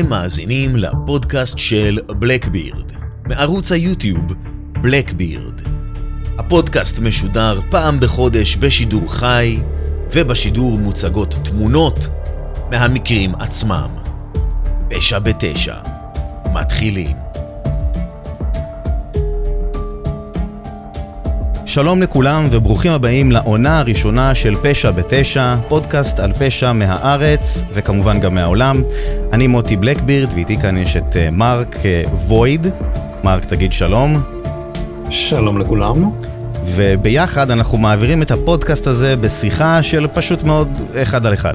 [0.00, 2.92] אתם מאזינים לפודקאסט של בלקבירד,
[3.26, 4.34] מערוץ היוטיוב
[4.82, 5.60] בלקבירד.
[6.38, 9.58] הפודקאסט משודר פעם בחודש בשידור חי,
[10.12, 12.08] ובשידור מוצגות תמונות
[12.70, 13.90] מהמקרים עצמם.
[14.90, 15.76] פשע בתשע,
[16.52, 17.31] מתחילים.
[21.72, 28.34] שלום לכולם וברוכים הבאים לעונה הראשונה של פשע בתשע, פודקאסט על פשע מהארץ וכמובן גם
[28.34, 28.82] מהעולם.
[29.32, 32.66] אני מוטי בלקבירד ואיתי כאן יש את אה, מרק אה, וויד.
[33.24, 34.22] מרק תגיד שלום.
[35.10, 36.10] שלום לכולם.
[36.64, 40.68] וביחד אנחנו מעבירים את הפודקאסט הזה בשיחה של פשוט מאוד
[41.02, 41.54] אחד על אחד.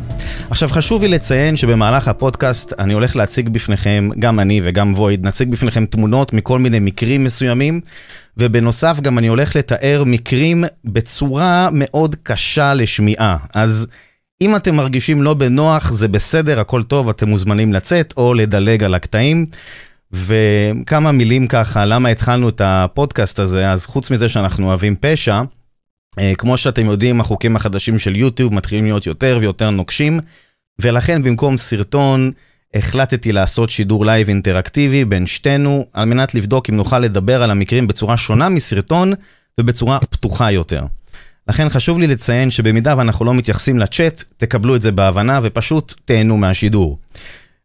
[0.50, 5.50] עכשיו חשוב לי לציין שבמהלך הפודקאסט אני הולך להציג בפניכם, גם אני וגם וויד, נציג
[5.50, 7.82] בפניכם תמונות מכל מיני מקרים מסוימים,
[8.38, 13.38] ובנוסף גם אני הולך לתאר מקרים בצורה מאוד קשה לשמיעה.
[13.54, 13.88] אז
[14.42, 18.94] אם אתם מרגישים לא בנוח, זה בסדר, הכל טוב, אתם מוזמנים לצאת או לדלג על
[18.94, 19.46] הקטעים.
[20.12, 25.42] וכמה מילים ככה, למה התחלנו את הפודקאסט הזה, אז חוץ מזה שאנחנו אוהבים פשע,
[26.20, 30.20] אה, כמו שאתם יודעים, החוקים החדשים של יוטיוב מתחילים להיות יותר ויותר נוקשים,
[30.82, 32.32] ולכן במקום סרטון,
[32.74, 37.88] החלטתי לעשות שידור לייב אינטראקטיבי בין שתינו, על מנת לבדוק אם נוכל לדבר על המקרים
[37.88, 39.14] בצורה שונה מסרטון
[39.60, 40.86] ובצורה פתוחה יותר.
[41.48, 46.38] לכן חשוב לי לציין שבמידה ואנחנו לא מתייחסים לצ'אט, תקבלו את זה בהבנה ופשוט תהנו
[46.38, 46.98] מהשידור.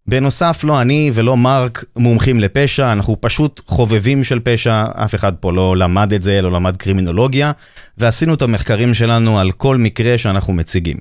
[0.06, 5.53] בנוסף, לא אני ולא מרק מומחים לפשע, אנחנו פשוט חובבים של פשע, אף אחד פה
[5.53, 7.53] לא למד את זה, לא למד קרימינולוגיה,
[7.98, 10.97] ועשינו את המחקרים שלנו על כל מקרה שאנחנו מציגים.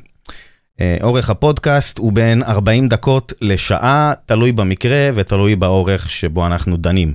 [0.82, 7.14] אה, אורך הפודקאסט הוא בין 40 דקות לשעה, תלוי במקרה ותלוי באורך שבו אנחנו דנים.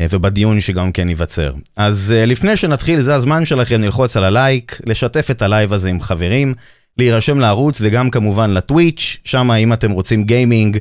[0.00, 1.52] אה, ובדיון שגם כן ייווצר.
[1.76, 6.00] אז אה, לפני שנתחיל, זה הזמן שלכם ללחוץ על הלייק, לשתף את הלייב הזה עם
[6.00, 6.54] חברים.
[7.02, 10.78] להירשם לערוץ וגם כמובן לטוויץ', שם אם אתם רוצים גיימינג,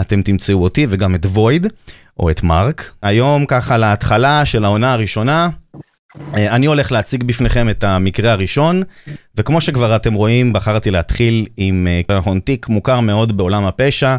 [0.00, 1.66] אתם תמצאו אותי וגם את וויד,
[2.18, 2.92] או את מרק.
[3.02, 5.48] היום ככה להתחלה של העונה הראשונה,
[6.34, 8.82] אה, אני הולך להציג בפניכם את המקרה הראשון,
[9.36, 14.16] וכמו שכבר אתם רואים, בחרתי להתחיל עם נכון תיק מוכר מאוד בעולם הפשע,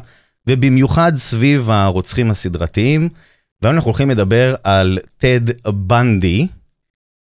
[0.47, 3.09] ובמיוחד סביב הרוצחים הסדרתיים.
[3.61, 6.47] והיום אנחנו הולכים לדבר על טד בנדי,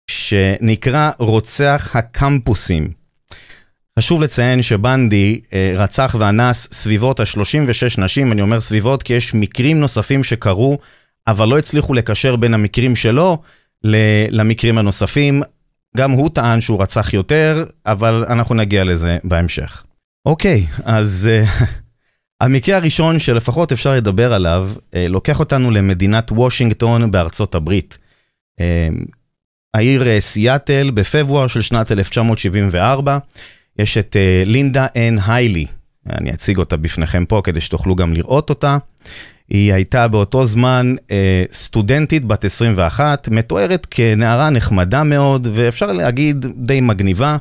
[0.08, 3.01] שנקרא רוצח הקמפוסים.
[4.00, 9.80] חשוב לציין שבנדי אה, רצח ואנס סביבות ה-36 נשים, אני אומר סביבות כי יש מקרים
[9.80, 10.78] נוספים שקרו,
[11.28, 13.38] אבל לא הצליחו לקשר בין המקרים שלו
[14.30, 15.42] למקרים הנוספים.
[15.98, 19.84] גם הוא טען שהוא רצח יותר, אבל אנחנו נגיע לזה בהמשך.
[20.26, 21.66] אוקיי, אז uh,
[22.44, 27.98] המקרה הראשון שלפחות אפשר לדבר עליו, uh, לוקח אותנו למדינת וושינגטון בארצות הברית.
[28.60, 28.64] Uh,
[29.74, 33.18] העיר uh, סיאטל בפברואר של שנת 1974.
[33.80, 35.66] יש את uh, לינדה אן היילי,
[36.10, 38.78] אני אציג אותה בפניכם פה כדי שתוכלו גם לראות אותה.
[39.50, 46.82] היא הייתה באותו זמן uh, סטודנטית בת 21, מתוארת כנערה נחמדה מאוד, ואפשר להגיד די
[46.82, 47.38] מגניבה.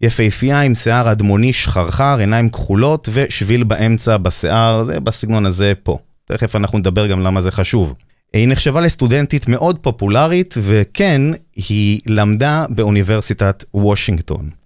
[0.00, 5.98] יפהפייה עם שיער אדמוני שחרחר, עיניים כחולות ושביל באמצע בשיער, זה בסגנון הזה פה.
[6.24, 7.94] תכף אנחנו נדבר גם למה זה חשוב.
[8.32, 11.22] היא נחשבה לסטודנטית מאוד פופולרית, וכן,
[11.56, 14.61] היא למדה באוניברסיטת וושינגטון.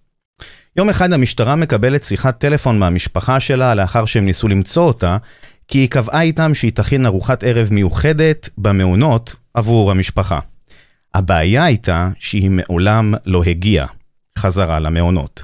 [0.79, 5.17] יום אחד המשטרה מקבלת שיחת טלפון מהמשפחה שלה לאחר שהם ניסו למצוא אותה,
[5.69, 10.39] כי היא קבעה איתם שהיא תכין ארוחת ערב מיוחדת במעונות עבור המשפחה.
[11.15, 13.87] הבעיה הייתה שהיא מעולם לא הגיעה
[14.39, 15.43] חזרה למעונות.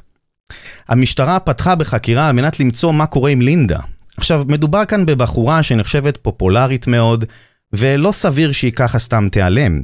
[0.88, 3.78] המשטרה פתחה בחקירה על מנת למצוא מה קורה עם לינדה.
[4.16, 7.24] עכשיו, מדובר כאן בבחורה שנחשבת פופולרית מאוד,
[7.72, 9.80] ולא סביר שהיא ככה סתם תיעלם.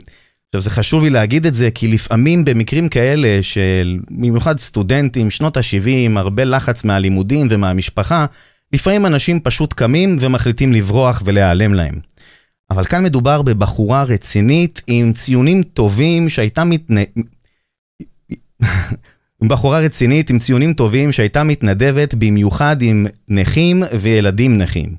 [0.48, 5.56] עכשיו זה חשוב לי להגיד את זה, כי לפעמים במקרים כאלה של במיוחד סטודנטים, שנות
[5.56, 8.26] ה-70, הרבה לחץ מהלימודים ומהמשפחה,
[8.72, 11.94] לפעמים אנשים פשוט קמים ומחליטים לברוח ולהיעלם להם.
[12.70, 16.96] אבל כאן מדובר בבחורה רצינית עם ציונים טובים שהייתה מתנ...
[19.48, 24.94] בחורה רצינית עם ציונים טובים שהייתה מתנדבת במיוחד עם נכים וילדים נכים.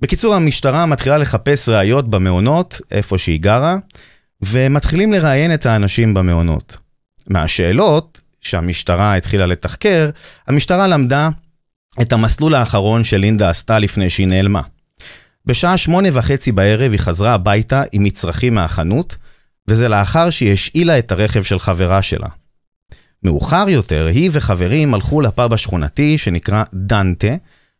[0.00, 3.76] בקיצור, המשטרה מתחילה לחפש ראיות במעונות, איפה שהיא גרה,
[4.42, 6.76] ומתחילים לראיין את האנשים במעונות.
[7.28, 10.10] מהשאלות שהמשטרה התחילה לתחקר,
[10.46, 11.28] המשטרה למדה
[12.02, 14.62] את המסלול האחרון שלינדה עשתה לפני שהיא נעלמה.
[15.46, 19.16] בשעה שמונה וחצי בערב היא חזרה הביתה עם מצרכים מהחנות,
[19.68, 22.28] וזה לאחר שהיא השאילה את הרכב של חברה שלה.
[23.22, 27.34] מאוחר יותר, היא וחברים הלכו לפאב השכונתי שנקרא דנטה,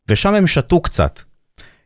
[0.08, 1.20] ושם הם שתו קצת.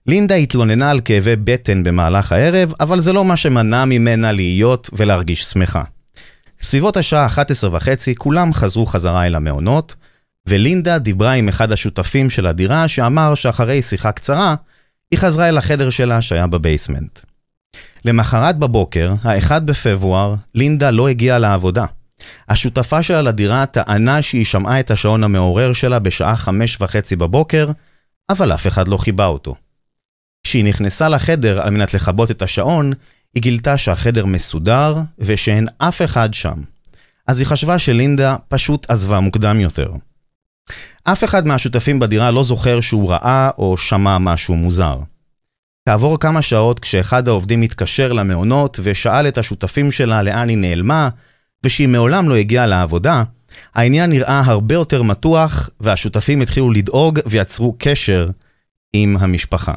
[0.06, 5.44] לינדה התלוננה על כאבי בטן במהלך הערב, אבל זה לא מה שמנע ממנה להיות ולהרגיש
[5.44, 5.82] שמחה.
[6.62, 9.94] סביבות השעה 11 וחצי כולם חזרו חזרה אל המעונות,
[10.47, 14.55] ולינדה דיברה עם אחד השותפים של הדירה שאמר שאחרי שיחה קצרה,
[15.11, 17.19] היא חזרה אל החדר שלה שהיה בבייסמנט.
[18.05, 21.85] למחרת בבוקר, ה-1 בפברואר, לינדה לא הגיעה לעבודה.
[22.49, 27.70] השותפה שלה לדירה טענה שהיא שמעה את השעון המעורר שלה בשעה חמש וחצי בבוקר,
[28.31, 29.55] אבל אף אחד לא חיבה אותו.
[30.45, 32.93] כשהיא נכנסה לחדר על מנת לכבות את השעון,
[33.35, 36.61] היא גילתה שהחדר מסודר ושאין אף אחד שם.
[37.27, 39.93] אז היא חשבה שלינדה פשוט עזבה מוקדם יותר.
[41.05, 44.99] אף אחד מהשותפים בדירה לא זוכר שהוא ראה או שמע משהו מוזר.
[45.89, 51.09] כעבור כמה שעות כשאחד העובדים התקשר למעונות ושאל את השותפים שלה לאן היא נעלמה,
[51.65, 53.23] ושהיא מעולם לא הגיעה לעבודה,
[53.75, 58.31] העניין נראה הרבה יותר מתוח, והשותפים התחילו לדאוג ויצרו קשר
[58.93, 59.75] עם המשפחה.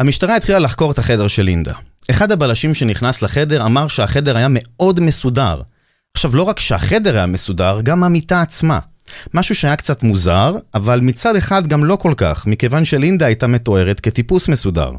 [0.00, 1.72] המשטרה התחילה לחקור את החדר של לינדה.
[2.10, 5.62] אחד הבלשים שנכנס לחדר אמר שהחדר היה מאוד מסודר.
[6.14, 8.78] עכשיו, לא רק שהחדר היה מסודר, גם המיטה עצמה.
[9.34, 14.00] משהו שהיה קצת מוזר, אבל מצד אחד גם לא כל כך, מכיוון שלינדה הייתה מתוארת
[14.00, 14.90] כטיפוס מסודר.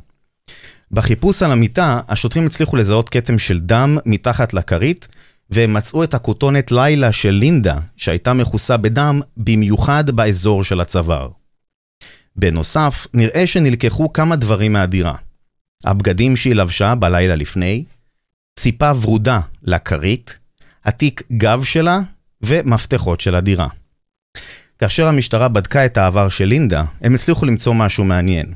[0.91, 5.07] בחיפוש על המיטה, השוטרים הצליחו לזהות כתם של דם מתחת לכרית,
[5.49, 11.40] והם מצאו את הכותונת לילה של לינדה, שהייתה מכוסה בדם, במיוחד באזור של הצוואר.
[12.35, 15.15] בנוסף, נראה שנלקחו כמה דברים מהדירה.
[15.83, 17.83] הבגדים שהיא לבשה בלילה לפני,
[18.59, 20.39] ציפה ורודה לכרית,
[20.85, 21.99] התיק גב שלה
[22.41, 23.67] ומפתחות של הדירה.
[24.79, 28.53] כאשר המשטרה בדקה את העבר של לינדה, הם הצליחו למצוא משהו מעניין.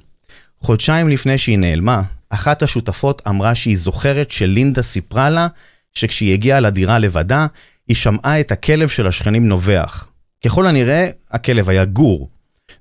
[0.62, 5.48] חודשיים לפני שהיא נעלמה, אחת השותפות אמרה שהיא זוכרת שלינדה סיפרה לה
[5.94, 7.48] שכשהיא הגיעה לדירה לבדה,
[7.88, 10.08] היא שמעה את הכלב של השכנים נובח.
[10.46, 12.30] ככל הנראה, הכלב היה גור.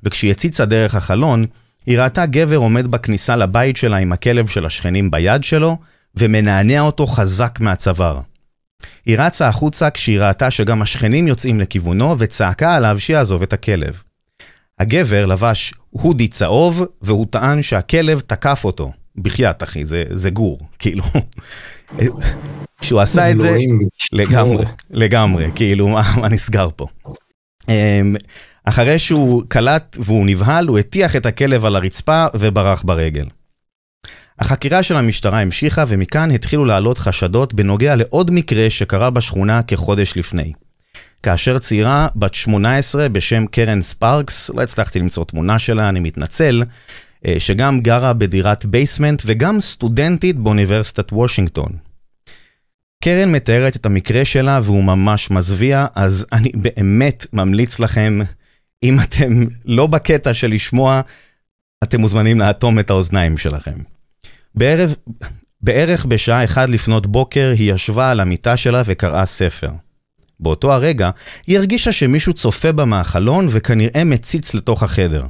[0.04, 1.46] וכשהיא הציצה דרך החלון,
[1.86, 5.76] היא ראתה גבר עומד בכניסה לבית שלה עם הכלב של השכנים ביד שלו,
[6.14, 8.20] ומנענע אותו חזק מהצוואר.
[9.06, 14.02] היא רצה החוצה כשהיא ראתה שגם השכנים יוצאים לכיוונו, וצעקה עליו שיעזוב את הכלב.
[14.78, 18.92] הגבר לבש הודי צהוב, והוא טען שהכלב תקף אותו.
[19.16, 21.04] בחייאת אחי, זה, זה גור, כאילו.
[22.80, 23.56] כשהוא עשה את זה,
[24.12, 26.86] לגמרי, לגמרי, כאילו, מה, מה נסגר פה?
[28.64, 33.26] אחרי שהוא קלט והוא נבהל, הוא הטיח את הכלב על הרצפה וברח ברגל.
[34.38, 40.52] החקירה של המשטרה המשיכה ומכאן התחילו לעלות חשדות בנוגע לעוד מקרה שקרה בשכונה כחודש לפני.
[41.22, 46.62] כאשר צעירה בת 18 בשם קרן ספארקס, לא הצלחתי למצוא תמונה שלה, אני מתנצל,
[47.26, 51.70] אה, שגם גרה בדירת basement וגם סטודנטית באוניברסיטת וושינגטון.
[53.05, 58.19] קרן מתארת את המקרה שלה והוא ממש מזוויע, אז אני באמת ממליץ לכם,
[58.84, 61.00] אם אתם לא בקטע של לשמוע,
[61.84, 63.78] אתם מוזמנים לאטום את האוזניים שלכם.
[64.54, 64.94] בערב,
[65.60, 69.70] בערך בשעה אחת לפנות בוקר היא ישבה על המיטה שלה וקראה ספר.
[70.40, 71.10] באותו הרגע
[71.46, 75.26] היא הרגישה שמישהו צופה בה מהחלון וכנראה מציץ לתוך החדר.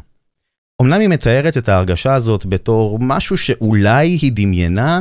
[0.82, 5.00] אמנם היא מתארת את ההרגשה הזאת בתור משהו שאולי היא דמיינה,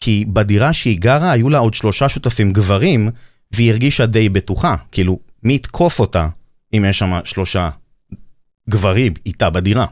[0.00, 3.10] כי בדירה שהיא גרה היו לה עוד שלושה שותפים גברים,
[3.52, 6.28] והיא הרגישה די בטוחה, כאילו, מי יתקוף אותה
[6.76, 7.70] אם יש שם שלושה
[8.70, 9.86] גברים איתה בדירה.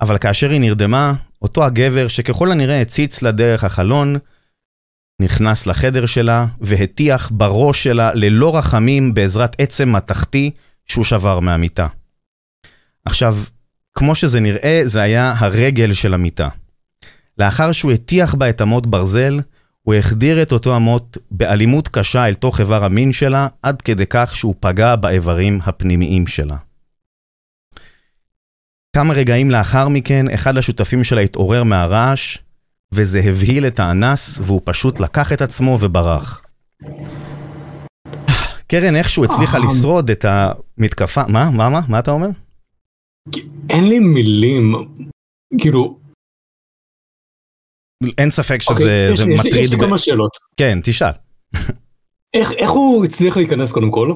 [0.00, 4.16] אבל כאשר היא נרדמה, אותו הגבר שככל הנראה הציץ לה דרך החלון,
[5.22, 10.50] נכנס לחדר שלה והטיח בראש שלה ללא רחמים בעזרת עצם מתכתי
[10.86, 11.86] שהוא שבר מהמיטה.
[13.04, 13.38] עכשיו,
[13.94, 16.48] כמו שזה נראה, זה היה הרגל של המיטה.
[17.38, 19.40] לאחר שהוא הטיח בה את אמות ברזל,
[19.82, 24.36] הוא החדיר את אותו אמות באלימות קשה אל תוך איבר המין שלה, עד כדי כך
[24.36, 26.56] שהוא פגע באיברים הפנימיים שלה.
[28.96, 32.38] כמה רגעים לאחר מכן, אחד השותפים שלה התעורר מהרעש,
[32.94, 36.44] וזה הבהיל את האנס, והוא פשוט לקח את עצמו וברח.
[38.66, 39.62] קרן איכשהו הצליחה אה.
[39.64, 41.50] לשרוד את המתקפה, מה?
[41.56, 41.68] מה?
[41.70, 41.80] מה?
[41.88, 42.28] מה אתה אומר?
[43.70, 44.72] אין לי מילים,
[45.60, 45.98] כאילו,
[48.18, 49.64] אין ספק שזה אוקיי, יש זה לי- יש מטריד.
[49.64, 50.30] יש לי כמה שאלות.
[50.56, 51.10] כן, תשאל.
[52.34, 54.12] איך איך הוא הצליח להיכנס קודם כל?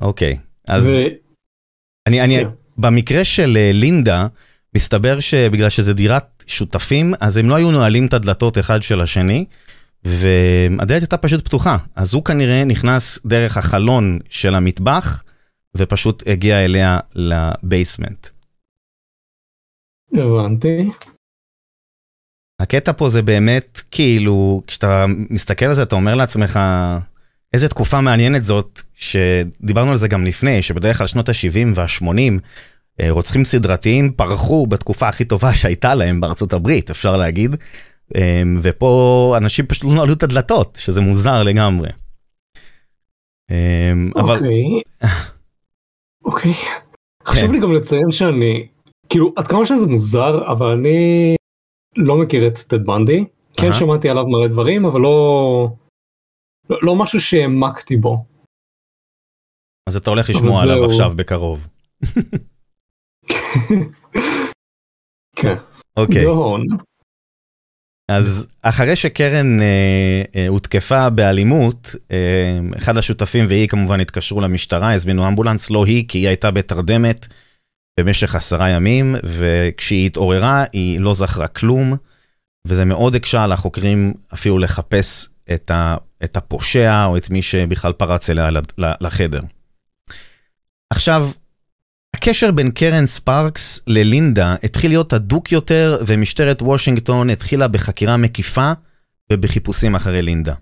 [0.00, 0.84] אוקיי, אז
[2.08, 2.48] אני, אני, כן.
[2.80, 4.26] במקרה של אה, לינדה,
[4.76, 9.44] מסתבר שבגלל שזה דירת שותפים, אז הם לא היו נועלים את הדלתות אחד של השני,
[10.04, 11.76] והדלת הייתה פשוט פתוחה.
[11.96, 15.22] אז הוא כנראה נכנס דרך החלון של המטבח,
[15.76, 18.26] ופשוט הגיע אליה לבייסמנט.
[20.12, 20.90] הבנתי.
[22.60, 26.60] הקטע פה זה באמת, כאילו, כשאתה מסתכל על זה, אתה אומר לעצמך,
[27.54, 32.40] איזה תקופה מעניינת זאת, שדיברנו על זה גם לפני, שבדרך כלל שנות ה-70 וה-80,
[33.08, 37.56] רוצחים סדרתיים פרחו בתקופה הכי טובה שהייתה להם בארצות הברית, אפשר להגיד,
[38.16, 41.88] אה, ופה אנשים פשוט לא נעלו את הדלתות, שזה מוזר לגמרי.
[43.50, 44.64] אה, אבל אוקיי.
[46.24, 46.54] אוקיי.
[47.24, 47.52] חשוב כן.
[47.52, 48.66] לי גם לציין שאני
[49.08, 51.36] כאילו, עד כמה שזה מוזר, אבל אני
[51.96, 53.24] לא מכיר את טד בנדי.
[53.56, 53.72] כן.
[53.72, 55.68] שמעתי עליו מלא דברים, אבל לא...
[56.70, 58.24] לא, משהו שהעמקתי בו.
[59.88, 60.84] אז אתה הולך לשמוע עליו.
[60.84, 61.68] עכשיו בקרוב.
[65.36, 65.54] כן.
[65.96, 66.26] אוקיי.
[68.10, 75.28] אז אחרי שקרן אה, אה, הותקפה באלימות, אה, אחד השותפים והיא כמובן התקשרו למשטרה, הזמינו
[75.28, 77.26] אמבולנס, לא היא, כי היא הייתה בתרדמת
[78.00, 81.96] במשך עשרה ימים, וכשהיא התעוררה היא לא זכרה כלום,
[82.66, 87.92] וזה מאוד הקשה על החוקרים אפילו לחפש את, ה, את הפושע או את מי שבכלל
[87.92, 89.40] פרץ אליה לחדר.
[90.92, 91.30] עכשיו,
[92.22, 98.72] הקשר בין קרן ספארקס ללינדה התחיל להיות הדוק יותר, ומשטרת וושינגטון התחילה בחקירה מקיפה
[99.32, 100.54] ובחיפושים אחרי לינדה.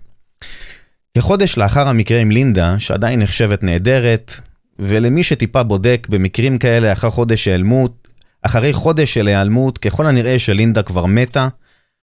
[1.17, 4.33] כחודש לאחר המקרה עם לינדה, שעדיין נחשבת נהדרת,
[4.79, 8.07] ולמי שטיפה בודק במקרים כאלה אחר חודש היעלמות,
[8.41, 11.47] אחרי חודש של היעלמות, ככל הנראה שלינדה כבר מתה,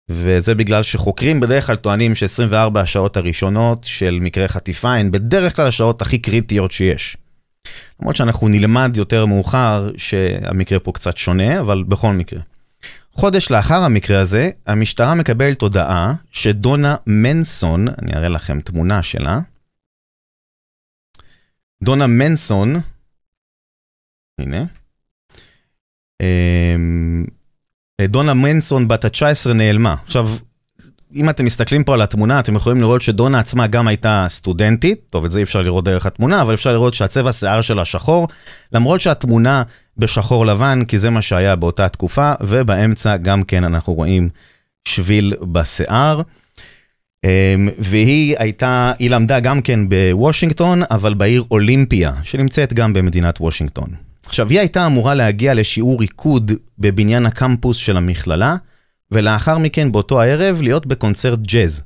[0.10, 5.68] וזה בגלל שחוקרים בדרך כלל טוענים ש-24 השעות הראשונות של מקרה חטיפה הן בדרך כלל
[5.68, 7.18] השעות הכי קריטיות שיש.
[8.00, 12.40] למרות שאנחנו נלמד יותר מאוחר שהמקרה פה קצת שונה, אבל בכל מקרה.
[13.12, 19.40] חודש לאחר המקרה הזה, המשטרה מקבלת הודעה שדונה מנסון, אני אראה לכם תמונה שלה,
[21.84, 22.76] דונה מנסון,
[24.40, 24.66] הנה,
[26.22, 27.26] אמ,
[28.02, 29.96] דונה מנסון בת ה-19 נעלמה.
[30.06, 30.30] עכשיו,
[31.16, 35.26] אם אתם מסתכלים פה על התמונה, אתם יכולים לראות שדונה עצמה גם הייתה סטודנטית, טוב,
[35.26, 38.28] את זה אי אפשר לראות דרך התמונה, אבל אפשר לראות שהצבע שיער שלה שחור,
[38.74, 39.64] למרות שהתמונה
[39.98, 44.30] בשחור לבן, כי זה מה שהיה באותה תקופה, ובאמצע גם כן אנחנו רואים
[44.88, 46.22] שביל בשיער.
[47.26, 53.90] אמ, והיא הייתה, היא למדה גם כן בוושינגטון, אבל בעיר אולימפיה, שנמצאת גם במדינת וושינגטון.
[54.26, 58.56] עכשיו, היא הייתה אמורה להגיע לשיעור ריקוד בבניין הקמפוס של המכללה,
[59.12, 61.84] ולאחר מכן באותו הערב להיות בקונצרט ג'אז.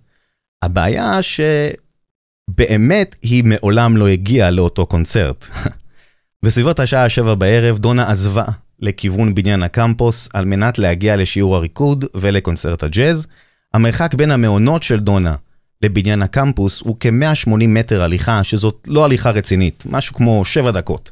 [0.63, 5.45] הבעיה שבאמת היא מעולם לא הגיעה לאותו קונצרט.
[6.43, 8.45] בסביבות השעה שבע בערב דונה עזבה
[8.79, 13.27] לכיוון בניין הקמפוס על מנת להגיע לשיעור הריקוד ולקונצרט הג'אז.
[13.73, 15.35] המרחק בין המעונות של דונה
[15.81, 21.11] לבניין הקמפוס הוא כ-180 מטר הליכה, שזאת לא הליכה רצינית, משהו כמו 7 דקות.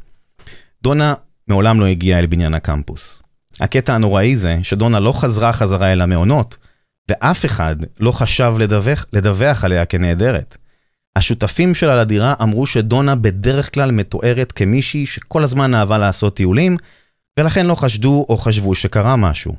[0.84, 1.13] דונה
[1.48, 3.24] מעולם לא הגיעה אל בניין הקמפוס.
[3.62, 6.58] הקטע הנוראי זה שדונה לא חזרה חזרה אל המעונות,
[7.10, 10.58] ואף אחד לא חשב לדווח, לדווח עליה כנעדרת.
[11.15, 16.77] השותפים שלה לדירה אמרו שדונה בדרך כלל מתוארת כמישהי שכל הזמן אהבה לעשות טיולים,
[17.39, 19.56] ולכן לא חשדו או חשבו שקרה משהו.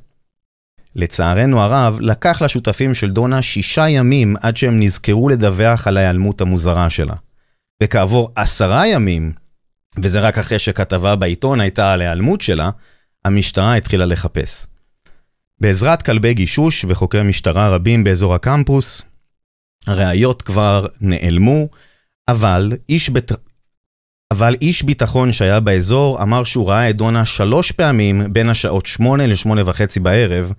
[0.96, 6.90] לצערנו הרב, לקח לשותפים של דונה שישה ימים עד שהם נזכרו לדווח על ההיעלמות המוזרה
[6.90, 7.14] שלה.
[7.82, 9.32] וכעבור עשרה ימים,
[10.02, 12.70] וזה רק אחרי שכתבה בעיתון הייתה על ההיעלמות שלה,
[13.24, 14.66] המשטרה התחילה לחפש.
[15.60, 19.02] בעזרת כלבי גישוש וחוקרי משטרה רבים באזור הקמפוס,
[19.86, 21.68] הראיות כבר נעלמו,
[22.28, 23.32] אבל איש, בית...
[24.30, 29.26] אבל איש ביטחון שהיה באזור אמר שהוא ראה את דונה שלוש פעמים בין השעות שמונה
[29.26, 30.52] לשמונה וחצי בערב,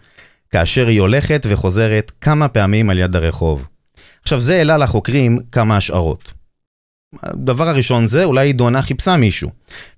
[0.50, 3.68] כאשר היא הולכת וחוזרת כמה פעמים על יד הרחוב.
[4.24, 6.34] עכשיו זה העלה לחוקרים כמה השערות.
[7.24, 9.50] הדבר הראשון זה, אולי דונה חיפשה מישהו.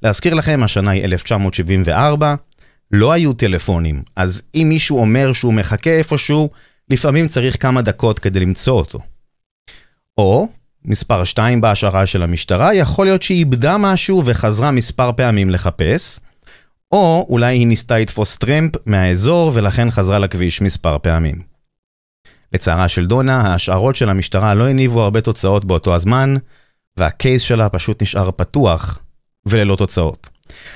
[0.04, 2.36] להזכיר לכם, השנה היא 1974,
[2.96, 6.50] לא היו טלפונים, אז אם מישהו אומר שהוא מחכה איפשהו,
[6.90, 9.00] לפעמים צריך כמה דקות כדי למצוא אותו.
[10.18, 10.48] או,
[10.86, 16.20] מספר 2 בהשערה של המשטרה, יכול להיות שהיא איבדה משהו וחזרה מספר פעמים לחפש,
[16.92, 21.36] או אולי היא ניסתה לתפוס טרמפ מהאזור ולכן חזרה לכביש מספר פעמים.
[22.54, 26.36] לצערה של דונה, ההשערות של המשטרה לא הניבו הרבה תוצאות באותו הזמן,
[26.98, 29.00] והקייס שלה פשוט נשאר פתוח
[29.46, 30.30] וללא תוצאות.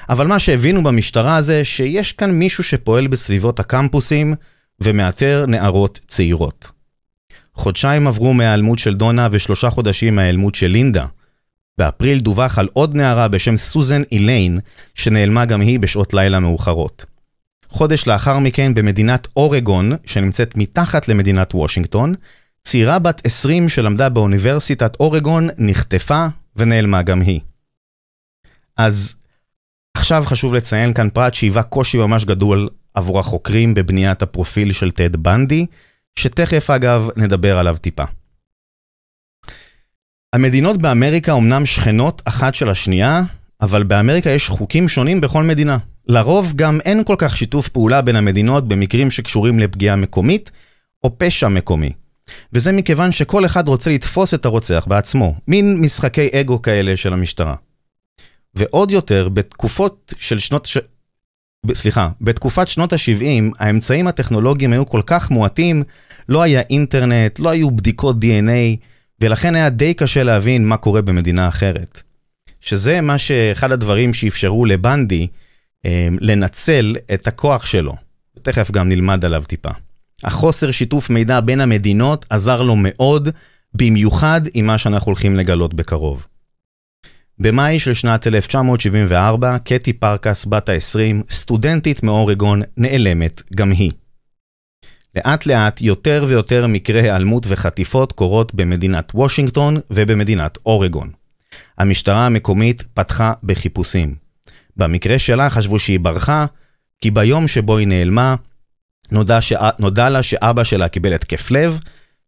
[0.09, 4.35] אבל מה שהבינו במשטרה זה שיש כאן מישהו שפועל בסביבות הקמפוסים
[4.81, 6.71] ומאתר נערות צעירות.
[7.53, 11.05] חודשיים עברו מההיעלמות של דונה ושלושה חודשים מההיעלמות של לינדה.
[11.77, 14.59] באפריל דווח על עוד נערה בשם סוזן איליין,
[14.95, 17.05] שנעלמה גם היא בשעות לילה מאוחרות.
[17.69, 22.15] חודש לאחר מכן במדינת אורגון, שנמצאת מתחת למדינת וושינגטון,
[22.63, 27.39] צעירה בת 20 שלמדה באוניברסיטת אורגון נחטפה ונעלמה גם היא.
[28.77, 29.15] אז
[29.93, 35.15] עכשיו חשוב לציין כאן פרט שהיווה קושי ממש גדול עבור החוקרים בבניית הפרופיל של טד
[35.15, 35.65] בנדי,
[36.15, 38.03] שתכף אגב נדבר עליו טיפה.
[40.33, 43.21] המדינות באמריקה אומנם שכנות אחת של השנייה,
[43.61, 45.77] אבל באמריקה יש חוקים שונים בכל מדינה.
[46.07, 50.51] לרוב גם אין כל כך שיתוף פעולה בין המדינות במקרים שקשורים לפגיעה מקומית
[51.03, 51.91] או פשע מקומי.
[52.53, 57.55] וזה מכיוון שכל אחד רוצה לתפוס את הרוצח בעצמו, מין משחקי אגו כאלה של המשטרה.
[58.59, 60.77] ועוד יותר, בתקופות של שנות, ש...
[61.73, 65.83] סליחה, בתקופת שנות ה-70 האמצעים הטכנולוגיים היו כל כך מועטים,
[66.29, 68.77] לא היה אינטרנט, לא היו בדיקות DNA,
[69.21, 72.01] ולכן היה די קשה להבין מה קורה במדינה אחרת.
[72.61, 75.27] שזה מה שאחד הדברים שאפשרו לבנדי
[75.85, 77.95] אה, לנצל את הכוח שלו.
[78.41, 79.69] תכף גם נלמד עליו טיפה.
[80.23, 83.29] החוסר שיתוף מידע בין המדינות עזר לו מאוד,
[83.73, 86.27] במיוחד עם מה שאנחנו הולכים לגלות בקרוב.
[87.41, 93.91] במאי של שנת 1974, קטי פרקס, בת ה-20, סטודנטית מאורגון, נעלמת גם היא.
[95.15, 101.11] לאט לאט יותר ויותר מקרי היעלמות וחטיפות קורות במדינת וושינגטון ובמדינת אורגון.
[101.77, 104.15] המשטרה המקומית פתחה בחיפושים.
[104.77, 106.45] במקרה שלה חשבו שהיא ברחה,
[107.01, 108.35] כי ביום שבו היא נעלמה,
[109.11, 109.53] נודע, ש...
[109.79, 111.79] נודע לה שאבא שלה קיבל התקף לב,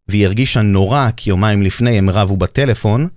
[0.07, 3.07] והיא הרגישה נורא כי יומיים לפני הם רבו בטלפון,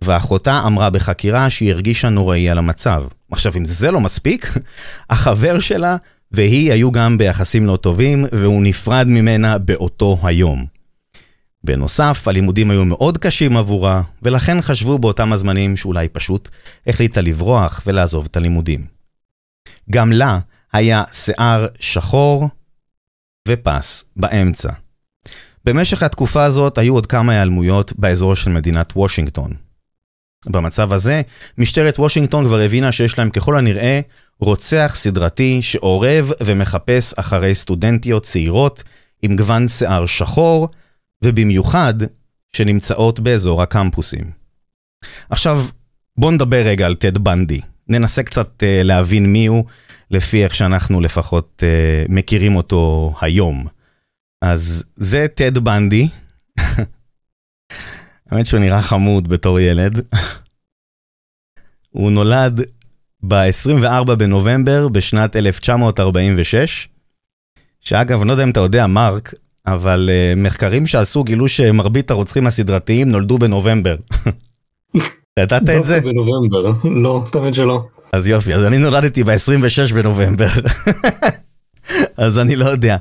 [0.00, 3.04] ואחותה אמרה בחקירה שהיא הרגישה נוראי על המצב.
[3.30, 4.52] עכשיו, אם זה לא מספיק,
[5.10, 5.96] החבר שלה
[6.32, 10.66] והיא היו גם ביחסים לא טובים, והוא נפרד ממנה באותו היום.
[11.64, 16.48] בנוסף, הלימודים היו מאוד קשים עבורה, ולכן חשבו באותם הזמנים שאולי פשוט
[16.86, 18.84] החליטה לברוח ולעזוב את הלימודים.
[19.90, 20.38] גם לה
[20.72, 22.48] היה שיער שחור
[23.48, 24.70] ופס באמצע.
[25.64, 29.67] במשך התקופה הזאת היו עוד כמה היעלמויות באזור של מדינת וושינגטון.
[30.46, 31.22] במצב הזה,
[31.58, 34.00] משטרת וושינגטון כבר הבינה שיש להם ככל הנראה
[34.40, 38.82] רוצח סדרתי שאורב ומחפש אחרי סטודנטיות צעירות
[39.22, 40.68] עם גוון שיער שחור,
[41.24, 41.94] ובמיוחד
[42.52, 44.30] שנמצאות באזור הקמפוסים.
[45.30, 45.64] עכשיו,
[46.16, 47.60] בואו נדבר רגע על טד בנדי.
[47.88, 49.64] ננסה קצת uh, להבין מי הוא,
[50.10, 53.66] לפי איך שאנחנו לפחות uh, מכירים אותו היום.
[54.42, 56.08] אז זה טד בנדי.
[58.30, 60.06] האמת שהוא נראה חמוד בתור ילד.
[61.90, 62.60] הוא נולד
[63.22, 66.88] ב-24 בנובמבר בשנת 1946,
[67.80, 69.34] שאגב, אני לא יודע אם אתה יודע, מרק,
[69.66, 73.96] אבל uh, מחקרים שעשו גילו שמרבית הרוצחים הסדרתיים נולדו בנובמבר.
[75.38, 76.00] ידעת את זה?
[76.00, 77.84] בנובמבר, לא, תמיד שלא.
[78.12, 80.48] אז יופי, אז אני נולדתי ב-26 בנובמבר.
[82.16, 82.96] אז אני לא יודע.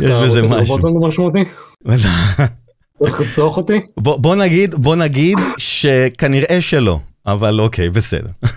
[0.00, 0.62] יש בזה משהו.
[0.62, 1.44] אתה רוצה לראות משמעותי?
[3.00, 3.80] לצרוך אותי?
[3.96, 6.98] בוא נגיד, בוא נגיד שכנראה שלא.
[7.26, 8.30] אבל אוקיי, בסדר.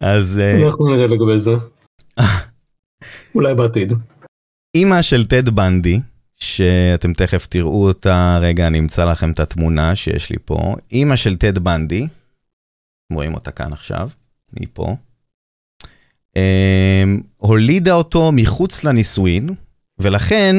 [0.00, 0.38] אז...
[0.38, 1.54] אה, אנחנו נראה לגבי זה.
[3.34, 3.92] אולי בעתיד.
[4.74, 6.00] אימא של טד בנדי,
[6.34, 10.76] שאתם תכף תראו אותה, רגע, אני אמצא לכם את התמונה שיש לי פה.
[10.92, 12.06] אימא של טד בנדי,
[13.12, 14.08] רואים אותה כאן עכשיו,
[14.56, 14.96] היא פה.
[16.36, 19.54] אמ, הולידה אותו מחוץ לנישואין,
[20.00, 20.56] ולכן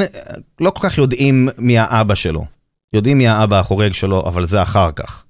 [0.61, 2.45] לא כל כך יודעים מי האבא שלו.
[2.93, 5.23] יודעים מי האבא החורג שלו, אבל זה אחר כך.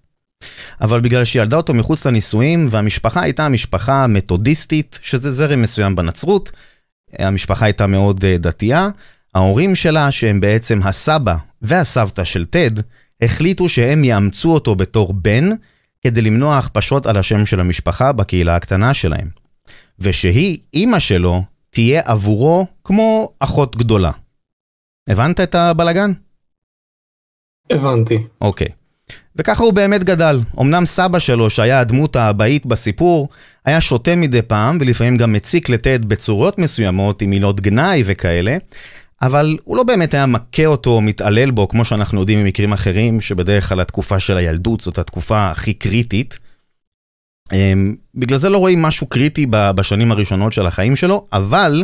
[0.81, 6.51] אבל בגלל שהיא ילדה אותו מחוץ לנישואים, והמשפחה הייתה משפחה מתודיסטית, שזה זרם מסוים בנצרות,
[7.19, 8.89] המשפחה הייתה מאוד אה, דתייה,
[9.35, 12.71] ההורים שלה, שהם בעצם הסבא והסבתא של טד,
[13.21, 15.49] החליטו שהם יאמצו אותו בתור בן,
[16.01, 19.27] כדי למנוע הכפשות על השם של המשפחה בקהילה הקטנה שלהם.
[19.99, 21.43] ושהיא, אימא שלו,
[21.79, 24.11] תהיה עבורו כמו אחות גדולה.
[25.09, 26.11] הבנת את הבלגן?
[27.69, 28.17] הבנתי.
[28.41, 28.67] אוקיי.
[29.35, 30.39] וככה הוא באמת גדל.
[30.61, 33.29] אמנם סבא שלו, שהיה הדמות האבאית בסיפור,
[33.65, 38.57] היה שותה מדי פעם, ולפעמים גם מציק לטד בצורות מסוימות, עם מילות גנאי וכאלה,
[39.21, 43.21] אבל הוא לא באמת היה מכה אותו או מתעלל בו, כמו שאנחנו יודעים ממקרים אחרים,
[43.21, 46.39] שבדרך כלל התקופה של הילדות זאת התקופה הכי קריטית.
[47.53, 51.83] אמ, בגלל זה לא רואים משהו קריטי בשנים הראשונות של החיים שלו, אבל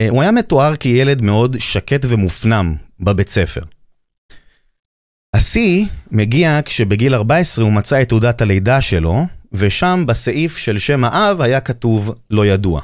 [0.00, 3.60] אה, הוא היה מתואר כילד מאוד שקט ומופנם בבית ספר.
[5.34, 11.40] השיא מגיע כשבגיל 14 הוא מצא את תעודת הלידה שלו, ושם בסעיף של שם האב
[11.40, 12.80] היה כתוב לא ידוע.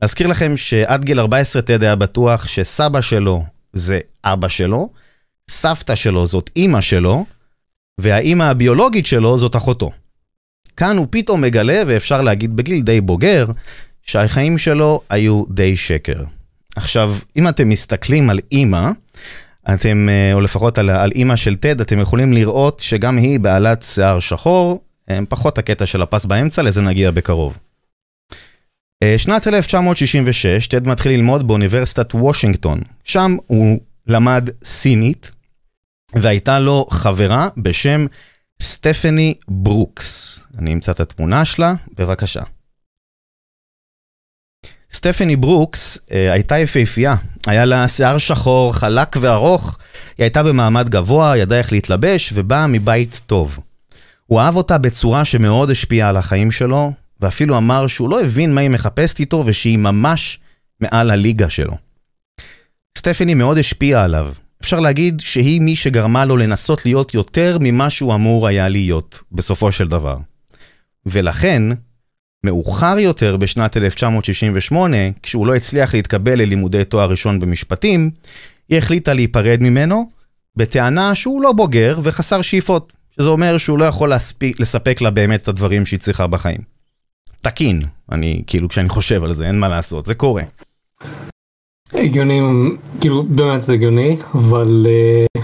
[0.00, 4.90] אזכיר לכם שעד גיל 14 טד היה בטוח שסבא שלו זה אבא שלו,
[5.50, 7.24] סבתא שלו זאת אימא שלו,
[8.00, 9.90] והאימא הביולוגית שלו זאת אחותו.
[10.80, 13.46] כאן הוא פתאום מגלה, ואפשר להגיד בגיל די בוגר,
[14.02, 16.24] שהחיים שלו היו די שקר.
[16.76, 18.90] עכשיו, אם אתם מסתכלים על אימא,
[19.74, 23.82] אתם, אה, או לפחות על, על אימא של טד, אתם יכולים לראות שגם היא בעלת
[23.82, 27.58] שיער שחור, אה, פחות הקטע של הפס באמצע, לזה נגיע בקרוב.
[29.02, 32.80] אה, שנת 1966, טד מתחיל ללמוד באוניברסיטת וושינגטון.
[33.04, 35.30] שם הוא למד סינית,
[36.14, 38.06] והייתה לו חברה בשם
[38.60, 40.42] סטפני ברוקס.
[40.58, 42.42] אני אמצא את התמונה שלה, בבקשה.
[44.92, 49.78] סטפני ברוקס אה, הייתה יפהפייה, היה לה שיער שחור, חלק וארוך,
[50.18, 53.58] היא הייתה במעמד גבוה, ידעה איך להתלבש ובאה מבית טוב.
[54.26, 58.60] הוא אהב אותה בצורה שמאוד השפיעה על החיים שלו, ואפילו אמר שהוא לא הבין מה
[58.60, 60.38] היא מחפשת איתו ושהיא ממש
[60.80, 61.76] מעל הליגה שלו.
[62.98, 64.32] סטפני מאוד השפיעה עליו.
[64.62, 69.72] אפשר להגיד שהיא מי שגרמה לו לנסות להיות יותר ממה שהוא אמור היה להיות, בסופו
[69.72, 70.16] של דבר.
[71.06, 71.62] ולכן,
[72.44, 78.10] מאוחר יותר בשנת 1968, כשהוא לא הצליח להתקבל ללימודי תואר ראשון במשפטים,
[78.68, 80.10] היא החליטה להיפרד ממנו,
[80.56, 85.42] בטענה שהוא לא בוגר וחסר שאיפות, שזה אומר שהוא לא יכול להספיק, לספק לה באמת
[85.42, 86.60] את הדברים שהיא צריכה בחיים.
[87.42, 90.42] תקין, אני, כאילו, כשאני חושב על זה, אין מה לעשות, זה קורה.
[91.94, 92.40] הגיוני,
[93.00, 95.40] כאילו באמת זה הגיוני, אבל uh,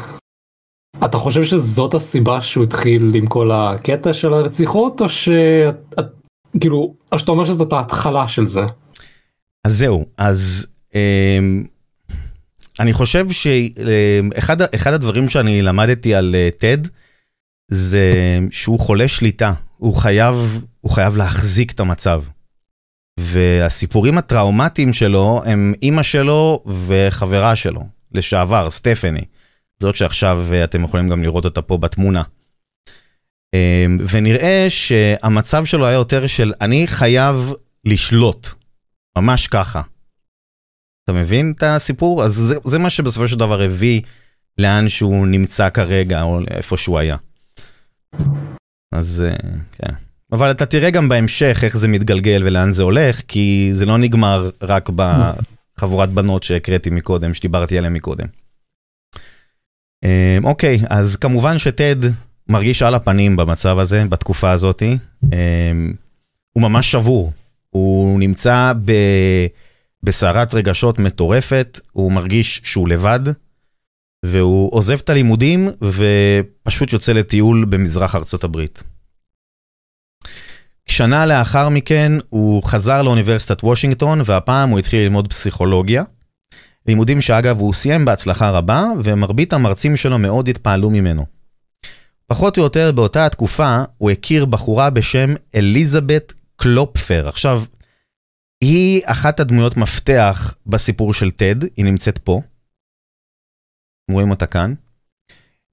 [1.05, 5.29] אתה חושב שזאת הסיבה שהוא התחיל עם כל הקטע של הרציחות, או ש...
[6.61, 8.61] כאילו, או שאתה אומר שזאת ההתחלה של זה?
[9.65, 11.39] אז זהו, אז אה,
[12.81, 16.79] אני חושב שאחד אה, הדברים שאני למדתי על אה, טד,
[17.69, 18.13] זה
[18.51, 22.23] שהוא חולה שליטה, הוא חייב, הוא חייב להחזיק את המצב.
[23.21, 29.25] והסיפורים הטראומטיים שלו הם אימא שלו וחברה שלו, לשעבר, סטפני.
[29.79, 32.23] זאת שעכשיו אה, אתם יכולים גם לראות אותה פה בתמונה.
[33.55, 37.53] אמ, ונראה שהמצב שלו היה יותר של אני חייב
[37.85, 38.49] לשלוט,
[39.19, 39.83] ממש ככה.
[41.05, 42.25] אתה מבין את הסיפור?
[42.25, 44.03] אז זה, זה מה שבסופו של דבר הביא
[44.59, 47.17] לאן שהוא נמצא כרגע, או איפה שהוא היה.
[48.93, 49.37] אז אה,
[49.73, 50.06] כן.
[50.33, 54.51] אבל אתה תראה גם בהמשך איך זה מתגלגל ולאן זה הולך, כי זה לא נגמר
[54.63, 58.27] רק בחבורת בנות שהקראתי מקודם, שדיברתי עליהן מקודם.
[60.05, 61.97] אמ, אוקיי, אז כמובן שטד
[62.49, 64.83] מרגיש על הפנים במצב הזה, בתקופה הזאת.
[65.33, 65.93] אמ,
[66.53, 67.33] הוא ממש שבור.
[67.71, 68.73] הוא נמצא
[70.03, 73.21] בסערת רגשות מטורפת, הוא מרגיש שהוא לבד,
[74.25, 78.83] והוא עוזב את הלימודים ופשוט יוצא לטיול במזרח ארצות הברית.
[80.87, 86.05] שנה לאחר מכן הוא חזר לאוניברסיטת וושינגטון, והפעם הוא התחיל ללמוד פסיכולוגיה.
[86.87, 91.27] לימודים שאגב הוא סיים בהצלחה רבה, ומרבית המרצים שלו מאוד התפעלו ממנו.
[92.27, 97.29] פחות או יותר באותה התקופה הוא הכיר בחורה בשם אליזבת קלופפר.
[97.29, 97.65] עכשיו,
[98.61, 102.41] היא אחת הדמויות מפתח בסיפור של טד, היא נמצאת פה.
[104.11, 104.75] רואים אותה כאן.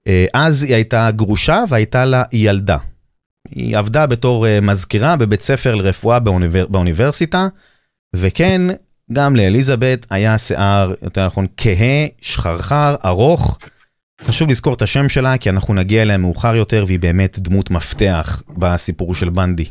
[0.08, 2.78] אה, אז היא הייתה גרושה והייתה לה ילדה.
[3.50, 6.66] היא עבדה בתור אה, מזכירה בבית ספר לרפואה באוניבר...
[6.68, 7.48] באוניברסיטה,
[8.16, 8.62] וכן,
[9.12, 13.60] גם לאליזבת היה שיער, יותר נכון, כהה, שחרחר, ארוך.
[14.22, 18.42] חשוב לזכור את השם שלה, כי אנחנו נגיע אליה מאוחר יותר, והיא באמת דמות מפתח
[18.58, 19.66] בסיפור של בנדי.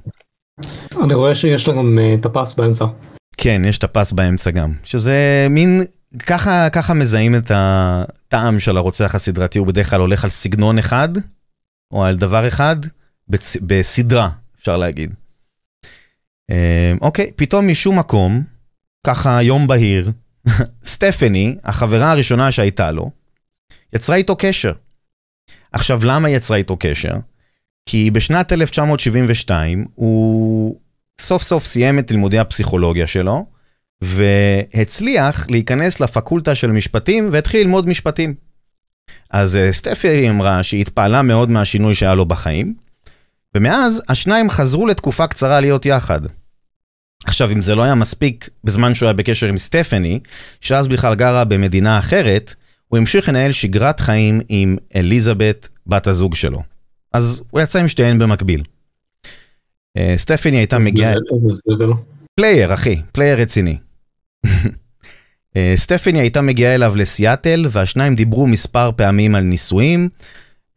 [1.05, 2.85] אני רואה שיש לה גם את אה, הפס באמצע.
[3.37, 5.83] כן, יש את הפס באמצע גם, שזה מין,
[6.27, 11.09] ככה, ככה מזהים את הטעם של הרוצח הסדרתי, הוא בדרך כלל הולך על סגנון אחד,
[11.93, 12.77] או על דבר אחד,
[13.29, 13.57] בצ...
[13.57, 14.29] בסדרה,
[14.61, 15.15] אפשר להגיד.
[16.51, 18.43] אה, אוקיי, פתאום משום מקום,
[19.07, 20.13] ככה יום בהיר,
[20.85, 23.11] סטפני, החברה הראשונה שהייתה לו,
[23.93, 24.73] יצרה איתו קשר.
[25.73, 27.13] עכשיו, למה יצרה איתו קשר?
[27.87, 30.81] כי בשנת 1972 הוא
[31.21, 33.47] סוף סוף סיים את לימודי הפסיכולוגיה שלו,
[34.01, 38.35] והצליח להיכנס לפקולטה של משפטים והתחיל ללמוד משפטים.
[39.31, 42.75] אז אה, סטפי אמרה שהיא התפעלה מאוד מהשינוי שהיה לו בחיים,
[43.55, 46.21] ומאז השניים חזרו לתקופה קצרה להיות יחד.
[47.25, 50.21] עכשיו, אם זה לא היה מספיק בזמן שהוא היה בקשר עם סטפני,
[50.61, 52.55] שאז בכלל גרה במדינה אחרת,
[52.89, 56.63] הוא המשיך לנהל שגרת חיים עם אליזבת, בת הזוג שלו.
[57.13, 58.63] אז הוא יצא עם שתיהן במקביל.
[59.97, 61.15] אה, סטפני הייתה מגיעה...
[62.37, 63.77] player, אחי, player רציני.
[65.57, 70.09] אה, סטפני הייתה מגיעה אליו לסיאטל, והשניים דיברו מספר פעמים על נישואים.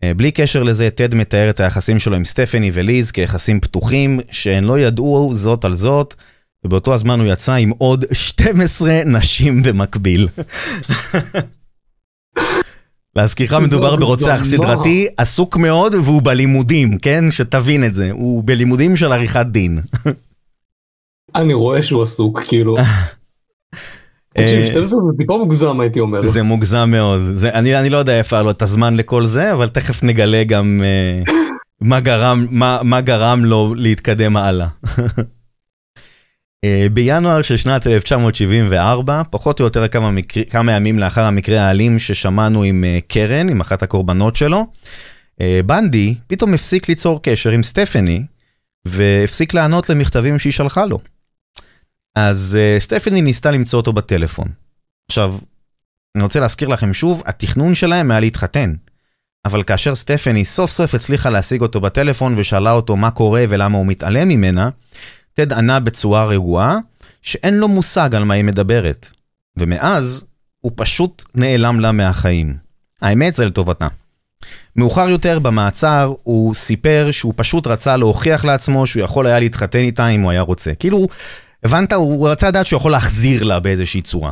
[0.04, 4.64] אה, בלי קשר לזה, טד מתאר את היחסים שלו עם סטפני וליז כיחסים פתוחים, שהן
[4.64, 6.14] לא ידעו זאת על זאת,
[6.66, 10.28] ובאותו הזמן הוא יצא עם עוד 12 נשים במקביל.
[13.16, 17.24] להזכירך מדובר ברוצח סדרתי, עסוק מאוד והוא בלימודים, כן?
[17.32, 19.80] שתבין את זה, הוא בלימודים של עריכת דין.
[21.36, 22.78] אני רואה שהוא עסוק, כאילו.
[24.38, 26.22] 12 אה, זה טיפה מוגזם הייתי אומר.
[26.22, 29.54] זה מוגזם מאוד, זה, אני, אני לא יודע איפה היה לו את הזמן לכל זה,
[29.54, 30.82] אבל תכף נגלה גם
[31.28, 31.32] uh,
[31.82, 34.68] מה, גרם, מה, מה גרם לו להתקדם הלאה.
[34.86, 40.42] uh, בינואר של שנת 1974, פחות או יותר כמה, מקר...
[40.50, 44.66] כמה ימים לאחר המקרה האלים ששמענו עם קרן, עם אחת הקורבנות שלו,
[45.66, 48.24] בנדי פתאום הפסיק ליצור קשר עם סטפני,
[48.86, 51.00] והפסיק לענות למכתבים שהיא שלחה לו.
[52.16, 54.48] אז uh, סטפני ניסתה למצוא אותו בטלפון.
[55.08, 55.36] עכשיו,
[56.16, 58.74] אני רוצה להזכיר לכם שוב, התכנון שלהם היה להתחתן.
[59.46, 63.86] אבל כאשר סטפני סוף סוף הצליחה להשיג אותו בטלפון ושאלה אותו מה קורה ולמה הוא
[63.86, 64.70] מתעלם ממנה,
[65.34, 66.78] טד ענה בצורה רגועה
[67.22, 69.10] שאין לו מושג על מה היא מדברת,
[69.58, 70.26] ומאז
[70.62, 72.58] הוא פשוט נעלם לה מהחיים.
[73.02, 73.88] האמת זה לטובתה.
[74.76, 80.08] מאוחר יותר במעצר הוא סיפר שהוא פשוט רצה להוכיח לעצמו שהוא יכול היה להתחתן איתה
[80.08, 80.76] אם הוא היה רוצה.
[80.80, 81.08] כאילו,
[81.66, 81.94] הבנת?
[81.94, 84.32] הוא רצה לדעת שהוא יכול להחזיר לה באיזושהי צורה.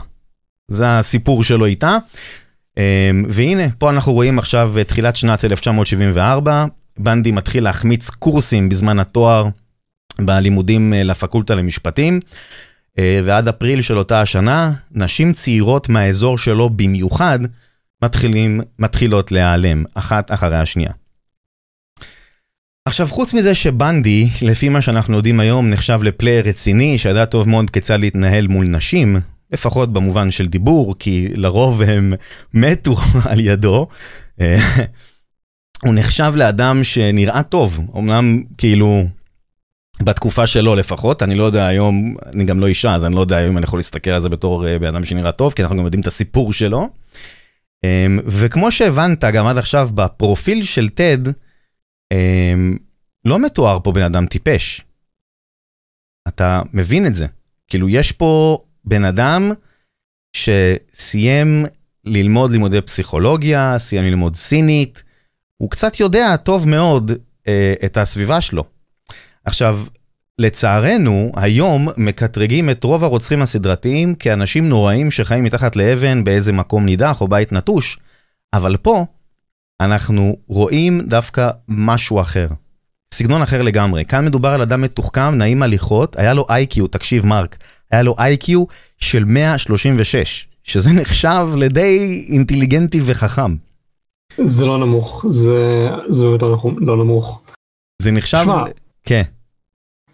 [0.67, 1.97] זה הסיפור שלו איתה.
[2.77, 6.65] אמ, והנה, פה אנחנו רואים עכשיו תחילת שנת 1974,
[6.97, 9.47] בנדי מתחיל להחמיץ קורסים בזמן התואר
[10.21, 12.19] בלימודים אה, לפקולטה למשפטים,
[12.99, 17.39] אה, ועד אפריל של אותה השנה, נשים צעירות מהאזור שלו במיוחד,
[18.03, 20.91] מתחילים, מתחילות להיעלם, אחת אחרי השנייה.
[22.85, 27.69] עכשיו, חוץ מזה שבנדי, לפי מה שאנחנו יודעים היום, נחשב לפלייר רציני, שידע טוב מאוד
[27.69, 29.17] כיצד להתנהל מול נשים,
[29.51, 32.13] לפחות במובן של דיבור, כי לרוב הם
[32.53, 32.95] מתו
[33.29, 33.87] על ידו.
[34.41, 34.55] אה,
[35.85, 39.03] הוא נחשב לאדם שנראה טוב, אמנם כאילו
[40.01, 43.47] בתקופה שלו לפחות, אני לא יודע היום, אני גם לא אישה, אז אני לא יודע
[43.47, 45.85] אם אני יכול להסתכל על זה בתור אה, בן אדם שנראה טוב, כי אנחנו גם
[45.85, 46.89] יודעים את הסיפור שלו.
[47.83, 51.19] אמ, וכמו שהבנת גם עד עכשיו בפרופיל של טד,
[53.25, 54.81] לא מתואר פה בן אדם טיפש.
[56.27, 57.25] אתה מבין את זה.
[57.67, 59.51] כאילו יש פה בן אדם
[60.35, 61.65] שסיים
[62.05, 65.03] ללמוד לימודי פסיכולוגיה, סיים ללמוד סינית,
[65.57, 67.11] הוא קצת יודע טוב מאוד
[67.47, 68.63] אה, את הסביבה שלו.
[69.45, 69.79] עכשיו,
[70.39, 77.21] לצערנו, היום מקטרגים את רוב הרוצחים הסדרתיים כאנשים נוראים שחיים מתחת לאבן באיזה מקום נידח
[77.21, 77.99] או בית נטוש,
[78.53, 79.05] אבל פה
[79.81, 82.47] אנחנו רואים דווקא משהו אחר.
[83.13, 84.05] סגנון אחר לגמרי.
[84.05, 87.57] כאן מדובר על אדם מתוחכם, נעים הליכות, היה לו איי-קיו, תקשיב מרק,
[87.91, 88.63] היה לו איי-קיו
[88.97, 93.53] של 136, שזה נחשב לדי אינטליגנטי וחכם.
[94.43, 97.41] זה לא נמוך, זה, זה באמת לא, לא נמוך.
[98.01, 98.37] זה נחשב...
[98.43, 98.63] שמה,
[99.03, 99.23] כן.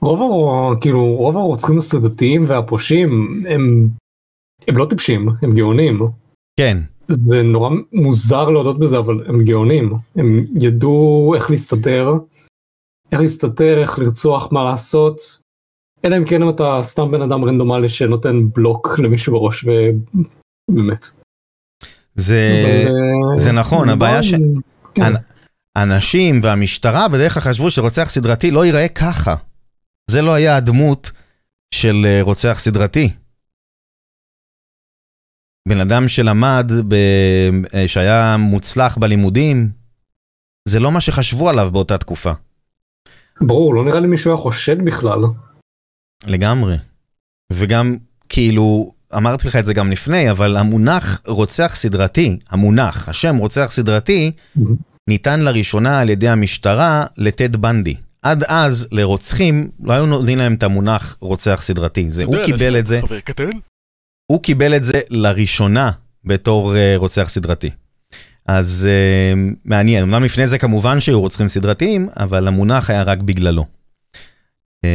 [0.02, 0.82] רוב, הר...
[0.82, 3.88] כאילו, רוב הרוצחים הסדתיים והפושעים הם,
[4.67, 6.00] הם לא טיפשים, הם גאונים.
[6.60, 6.78] כן.
[7.10, 9.93] זה נורא מוזר להודות בזה, אבל הם גאונים.
[10.15, 12.13] הם ידעו איך להסתדר,
[13.12, 15.39] איך להסתתר, איך לרצוח, מה לעשות.
[16.06, 19.65] אלא אם כן אם אתה סתם בן אדם רנדומלי שנותן בלוק למישהו בראש
[20.69, 21.06] ובאמת.
[22.15, 22.63] זה,
[23.36, 24.34] זה נכון, הבעיה ש...
[24.95, 25.13] כן.
[25.78, 29.36] אנשים והמשטרה בדרך כלל חשבו שרוצח סדרתי לא ייראה ככה.
[30.12, 31.12] זה לא היה הדמות
[31.74, 33.10] של אה, רוצח סדרתי.
[35.67, 36.95] בן אדם שלמד, ב...
[37.74, 39.69] אה, שהיה מוצלח בלימודים,
[40.67, 42.32] זה לא מה שחשבו עליו באותה תקופה.
[43.41, 45.19] ברור, לא נראה לי מישהו היה חושד בכלל.
[46.28, 46.78] לגמרי.
[47.54, 47.95] וגם,
[48.30, 54.32] כאילו, אמרתי לך את זה גם לפני, אבל המונח רוצח סדרתי, המונח, השם רוצח סדרתי,
[55.10, 57.95] ניתן לראשונה על ידי המשטרה לטד בנדי.
[58.22, 62.86] עד אז לרוצחים לא היו נותנים להם את המונח רוצח סדרתי, זה הוא קיבל את
[62.86, 63.02] זה,
[64.31, 65.91] הוא קיבל את זה לראשונה
[66.25, 67.69] בתור uh, רוצח סדרתי.
[68.45, 73.65] אז uh, מעניין, אמנם לפני זה כמובן שהיו רוצחים סדרתיים, אבל המונח היה רק בגללו.
[74.85, 74.89] Uh,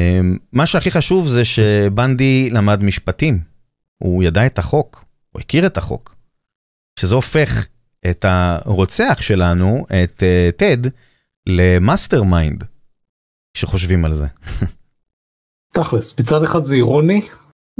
[0.52, 3.40] מה שהכי חשוב זה שבנדי למד משפטים,
[3.98, 6.14] הוא ידע את החוק, הוא הכיר את החוק.
[7.00, 7.66] שזה הופך
[8.10, 10.22] את הרוצח שלנו, את
[10.56, 10.90] טד,
[11.46, 12.64] ל mastermind.
[13.54, 14.26] כשחושבים על זה.
[15.74, 17.20] תכלס, מצד אחד זה אירוני,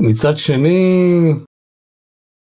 [0.00, 1.32] מצד שני,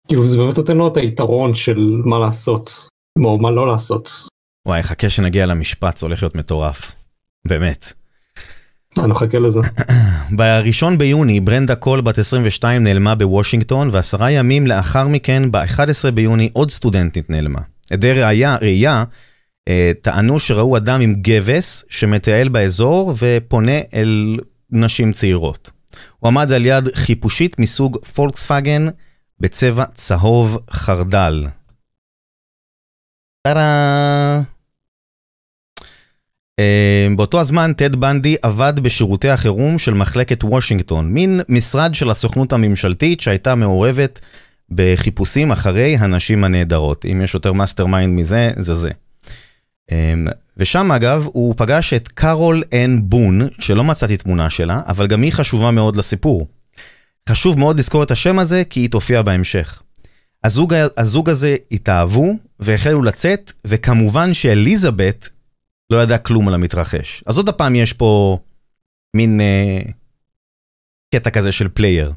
[0.09, 2.89] כאילו זה באמת נותן לו את היתרון של מה לעשות,
[3.25, 4.11] או מה לא לעשות.
[4.69, 6.95] וואי, חכה שנגיע למשפט, זה הולך להיות מטורף.
[7.49, 7.93] באמת.
[8.99, 9.61] אני מחכה לזה.
[10.39, 16.71] ב-1 ביוני ברנדה קול בת 22 נעלמה בוושינגטון ועשרה ימים לאחר מכן ב-11 ביוני עוד
[16.71, 17.61] סטודנטית נעלמה.
[17.91, 19.05] עדי ראייה, ראייה
[20.03, 24.37] טענו שראו אדם עם גבס שמטייל באזור ופונה אל
[24.71, 25.71] נשים צעירות.
[26.19, 28.89] הוא עמד על יד חיפושית מסוג פולקספאגן
[29.41, 31.47] בצבע צהוב חרדל.
[33.43, 34.41] טאדה!
[36.61, 42.53] Uh, באותו הזמן טד בנדי עבד בשירותי החירום של מחלקת וושינגטון, מין משרד של הסוכנות
[42.53, 44.21] הממשלתית שהייתה מעורבת
[44.71, 47.05] בחיפושים אחרי הנשים הנהדרות.
[47.05, 48.91] אם יש יותר mastermind מזה, זה זה.
[49.93, 55.23] אמ, ושם אגב הוא פגש את קארול אן בון, שלא מצאתי תמונה שלה, אבל גם
[55.23, 56.49] היא חשובה מאוד לסיפור.
[57.29, 59.83] חשוב מאוד לזכור את השם הזה כי היא תופיע בהמשך.
[60.45, 65.29] הזוג, הזוג הזה התאהבו והחלו לצאת, וכמובן שאליזבת
[65.91, 67.23] לא ידעה כלום על המתרחש.
[67.27, 68.39] אז עוד הפעם יש פה
[69.17, 69.81] מין אה,
[71.15, 72.13] קטע כזה של פלייר.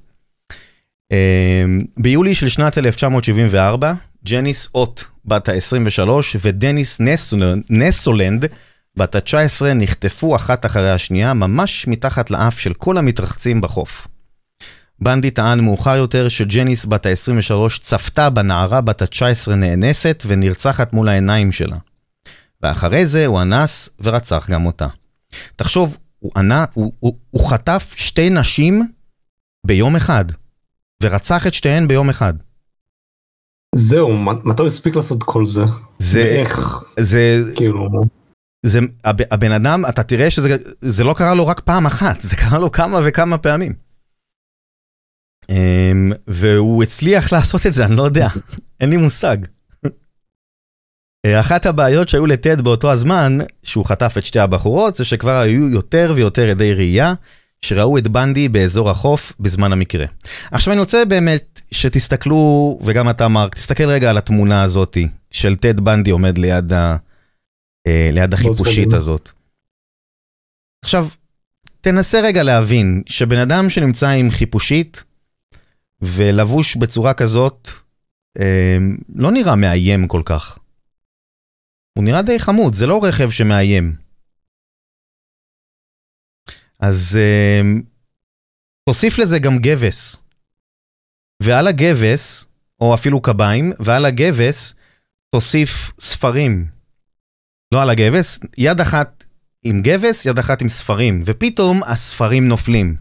[1.12, 1.64] אה,
[1.98, 3.94] ביולי של שנת 1974,
[4.26, 6.10] ג'ניס אוט בת ה-23
[6.42, 7.02] ודניס
[7.70, 8.46] נסלונד
[8.98, 14.08] בת ה-19 נחטפו אחת אחרי השנייה, ממש מתחת לאף של כל המתרחצים בחוף.
[15.00, 21.52] בנדי טען מאוחר יותר שג'ניס בת ה-23 צפתה בנערה בת ה-19 נאנסת ונרצחת מול העיניים
[21.52, 21.78] שלה.
[22.64, 24.88] ואחרי זה הוא אנס ורצח גם אותה.
[25.56, 28.88] תחשוב, הוא, ענה, הוא, הוא, הוא חטף שתי נשים
[29.66, 30.26] ביום אחד,
[31.04, 32.34] ורצח את שתיהן ביום אחד.
[33.76, 35.64] זהו, מתי הספיק לעשות כל זה?
[36.00, 36.84] זה, איך?
[37.00, 37.90] זה, כאילו...
[38.66, 42.36] זה, הב, הבן אדם, אתה תראה שזה זה לא קרה לו רק פעם אחת, זה
[42.36, 43.74] קרה לו כמה וכמה פעמים.
[45.46, 48.28] Um, והוא הצליח לעשות את זה, אני לא יודע,
[48.80, 49.38] אין לי מושג.
[51.28, 56.14] אחת הבעיות שהיו לטד באותו הזמן, שהוא חטף את שתי הבחורות, זה שכבר היו יותר
[56.16, 57.14] ויותר עדי ראייה
[57.65, 60.06] שראו את בנדי באזור החוף בזמן המקרה.
[60.52, 65.80] עכשיו אני רוצה באמת שתסתכלו, וגם אתה מרק, תסתכל רגע על התמונה הזאתי של טד
[65.80, 66.95] בנדי עומד ליד, ה,
[67.88, 69.30] אה, ליד החיפושית הזאת.
[70.84, 71.08] עכשיו,
[71.82, 75.04] תנסה רגע להבין שבן אדם שנמצא עם חיפושית
[76.02, 77.69] ולבוש בצורה כזאת,
[78.39, 78.78] אה,
[79.15, 80.58] לא נראה מאיים כל כך.
[81.97, 83.95] הוא נראה די חמוד, זה לא רכב שמאיים.
[86.82, 87.84] אז uh,
[88.89, 90.17] תוסיף לזה גם גבס.
[91.44, 92.48] ועל הגבס,
[92.82, 94.76] או אפילו קביים, ועל הגבס
[95.36, 96.65] תוסיף ספרים.
[97.74, 99.24] לא על הגבס, יד אחת
[99.63, 102.96] עם גבס, יד אחת עם ספרים, ופתאום הספרים נופלים.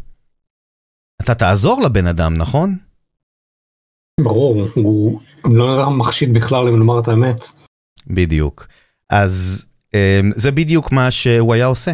[1.22, 2.76] אתה תעזור לבן אדם, נכון?
[4.20, 7.44] ברור, הוא לא נראה מחשיד בכלל אם נאמר את האמת.
[8.06, 8.66] בדיוק.
[9.10, 11.92] אז um, זה בדיוק מה שהוא היה עושה.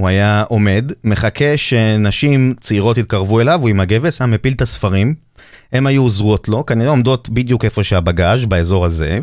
[0.00, 5.14] הוא היה עומד, מחכה שנשים צעירות יתקרבו אליו, הוא עם הגבס היה מפיל את הספרים,
[5.72, 9.18] הן היו עוזרות לו, כנראה עומדות בדיוק איפה שהבגאז' באזור הזה,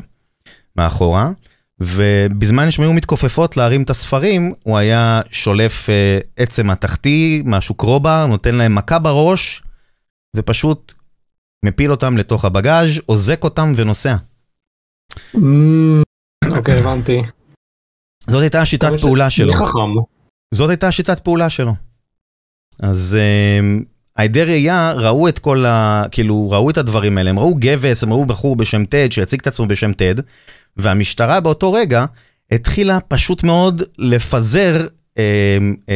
[0.75, 1.31] מאחורה,
[1.79, 8.25] ובזמן שהן היו מתכופפות להרים את הספרים, הוא היה שולף uh, עצם התחתי, משהו קרובה,
[8.29, 9.63] נותן להם מכה בראש,
[10.35, 10.93] ופשוט
[11.65, 14.15] מפיל אותם לתוך הבגאז', אוזק אותם ונוסע.
[15.35, 15.39] Mm,
[16.57, 17.21] אוקיי, הבנתי.
[18.27, 19.53] זאת הייתה השיטת פעולה שלו.
[19.53, 20.12] מי חכם?
[20.53, 21.75] זאת הייתה שיטת פעולה שלו.
[22.79, 23.83] אז uh,
[24.17, 26.03] העדי ראייה ראו את כל ה...
[26.11, 29.47] כאילו, ראו את הדברים האלה, הם ראו גבס, הם ראו בחור בשם טד שיציג את
[29.47, 30.15] עצמו בשם טד,
[30.77, 32.05] והמשטרה באותו רגע
[32.51, 35.19] התחילה פשוט מאוד לפזר, uh,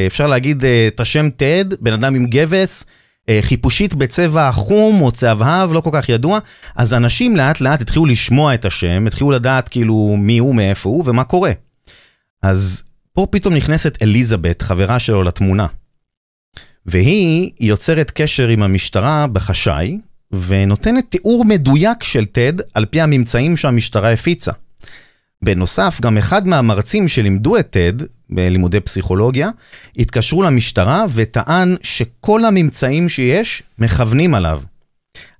[0.08, 5.12] אפשר להגיד, uh, את השם טד, בן אדם עם גבס, uh, חיפושית בצבע חום או
[5.12, 6.39] צהבהב, לא כל כך ידוע,
[6.76, 11.04] אז אנשים לאט לאט התחילו לשמוע את השם, התחילו לדעת כאילו מי הוא, מאיפה הוא
[11.08, 11.52] ומה קורה.
[12.43, 12.84] אז
[13.17, 15.67] פה פתאום נכנסת אליזבת, חברה שלו לתמונה.
[16.86, 19.99] והיא יוצרת קשר עם המשטרה בחשאי,
[20.32, 24.51] ונותנת תיאור מדויק של טד על פי הממצאים שהמשטרה הפיצה.
[25.41, 27.93] בנוסף, גם אחד מהמרצים שלימדו את טד
[28.30, 29.49] בלימודי פסיכולוגיה,
[29.97, 34.62] התקשרו למשטרה וטען שכל הממצאים שיש מכוונים עליו.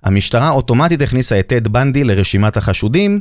[0.02, 3.20] המשטרה אוטומטית הכניסה את טד בנדי לרשימת החשודים,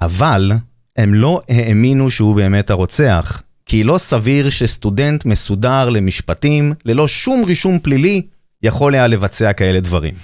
[0.00, 0.52] אבל
[0.96, 7.78] הם לא האמינו שהוא באמת הרוצח, כי לא סביר שסטודנט מסודר למשפטים, ללא שום רישום
[7.78, 8.22] פלילי,
[8.62, 10.14] יכול היה לבצע כאלה דברים.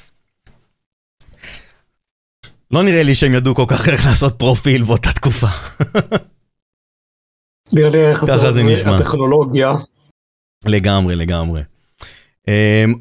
[2.70, 5.46] לא נראה לי שהם ידעו כל כך איך לעשות פרופיל באותה תקופה.
[7.72, 8.96] נראה לי ככה זה נשמע.
[8.96, 9.72] הטכנולוגיה.
[10.64, 11.62] לגמרי, לגמרי.
[12.46, 12.50] Um,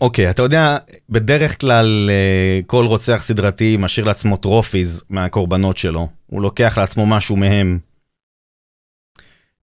[0.01, 0.77] אוקיי, אתה יודע,
[1.09, 6.07] בדרך כלל uh, כל רוצח סדרתי משאיר לעצמו טרופיז מהקורבנות שלו.
[6.25, 7.79] הוא לוקח לעצמו משהו מהם.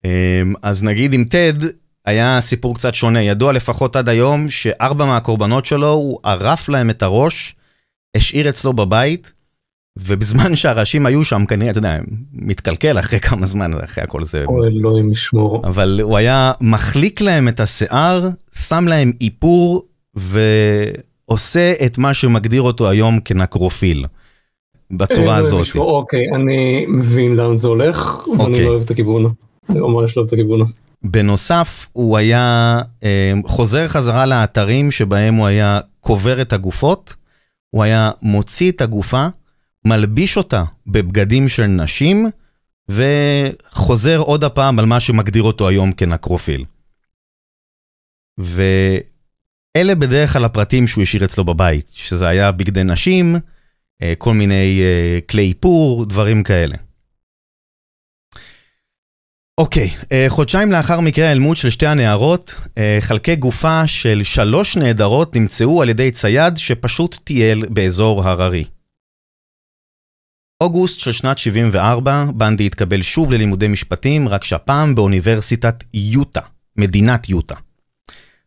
[0.06, 0.10] Um,
[0.62, 1.54] אז נגיד עם טד,
[2.06, 3.22] היה סיפור קצת שונה.
[3.22, 7.56] ידוע לפחות עד היום שארבע מהקורבנות שלו, הוא ערף להם את הראש,
[8.18, 9.34] השאיר אצלו בבית,
[9.98, 11.98] ובזמן שהראשים היו שם, כנראה, אתה יודע,
[12.34, 14.44] מתקלקל אחרי כמה זמן, אחרי הכל זה...
[14.48, 15.62] אוי, אלוהים ישמור.
[15.64, 19.86] אבל הוא היה מחליק להם את השיער, שם להם איפור,
[20.16, 24.06] ועושה את מה שמגדיר אותו היום כנקרופיל.
[24.92, 25.68] בצורה הזאת.
[25.76, 28.66] אוקיי, אני מבין לאן זה הולך, ואני אוקיי.
[28.66, 29.34] לא אוהב את הכיוון.
[29.70, 30.62] ממש לא אוהב את הכיוון.
[31.04, 37.16] בנוסף, הוא היה אה, חוזר חזרה לאתרים שבהם הוא היה קובר את הגופות,
[37.70, 39.28] הוא היה מוציא את הגופה,
[39.86, 42.30] מלביש אותה בבגדים של נשים,
[42.90, 46.66] וחוזר עוד הפעם על מה שמגדיר אותו היום כנקרופיל.
[48.38, 53.36] ואלה בדרך כלל הפרטים שהוא השאיר אצלו בבית, שזה היה בגדי נשים,
[54.02, 56.78] אה, כל מיני אה, כלי איפור, דברים כאלה.
[59.62, 65.36] אוקיי, אה, חודשיים לאחר מקרה האלמות של שתי הנערות, אה, חלקי גופה של שלוש נעדרות
[65.36, 68.64] נמצאו על ידי צייד שפשוט טייל באזור הררי.
[70.64, 76.42] אוגוסט של שנת 74, בנדי התקבל שוב ללימודי משפטים, רק שהפעם באוניברסיטת יוטה,
[76.78, 77.56] מדינת יוטה.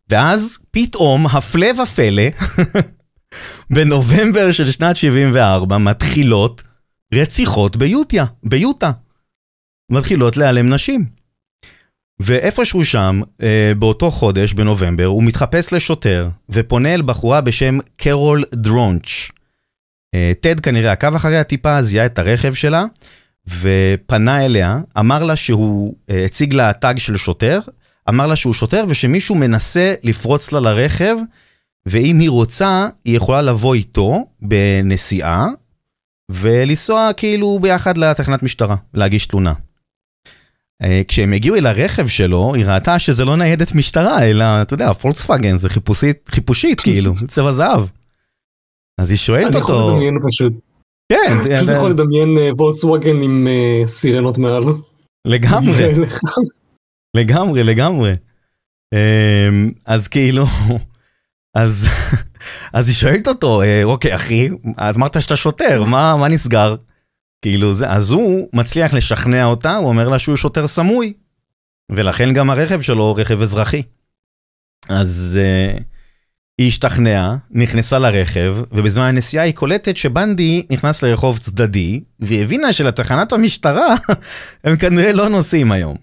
[0.09, 2.23] ואז פתאום, הפלא ופלא,
[3.73, 6.61] בנובמבר של שנת 74 מתחילות
[7.13, 8.91] רציחות ביוטיה, ביוטה.
[9.91, 11.05] מתחילות להיעלם נשים.
[12.19, 19.29] ואיפשהו שם, אה, באותו חודש, בנובמבר, הוא מתחפש לשוטר ופונה אל בחורה בשם קרול דרונץ'.
[20.15, 22.85] אה, טד כנראה עקב אחריה טיפה, זיהה את הרכב שלה,
[23.59, 27.59] ופנה אליה, אמר לה שהוא אה, הציג לה טאג של שוטר,
[28.09, 31.15] אמר לה שהוא שוטר ושמישהו מנסה לפרוץ לה לרכב,
[31.85, 35.47] ואם היא רוצה, היא יכולה לבוא איתו בנסיעה,
[36.31, 39.53] ולנסוע כאילו ביחד לתחנת משטרה, להגיש תלונה.
[40.83, 44.93] אה, כשהם הגיעו אל הרכב שלו, היא ראתה שזה לא ניידת משטרה, אלא, אתה יודע,
[44.93, 47.81] פולקסווגן, זה חיפושית, חיפושית כאילו, צבע זהב.
[49.01, 49.73] אז היא שואלת אותו...
[49.73, 50.53] אני יכול לדמיין פשוט.
[51.11, 51.37] כן.
[51.39, 54.63] פשוט יכול לדמיין וולקסווגן עם אה, סירנות מעל.
[55.27, 55.93] לגמרי.
[57.17, 58.13] לגמרי, לגמרי.
[58.93, 60.43] אמ, אז כאילו,
[61.57, 61.87] אז,
[62.73, 64.49] אז היא שואלת אותו, אה, אוקיי אחי,
[64.95, 66.75] אמרת שאתה שוטר, מה, מה נסגר?
[67.45, 71.13] כאילו זה, אז הוא מצליח לשכנע אותה, הוא אומר לה שהוא שוטר סמוי.
[71.91, 73.83] ולכן גם הרכב שלו רכב אזרחי.
[74.89, 75.81] אז uh,
[76.57, 83.31] היא השתכנעה, נכנסה לרכב, ובזמן הנסיעה היא קולטת שבנדי נכנס לרחוב צדדי, והיא הבינה שלתחנת
[83.31, 83.95] המשטרה
[84.63, 85.97] הם כנראה לא נוסעים היום.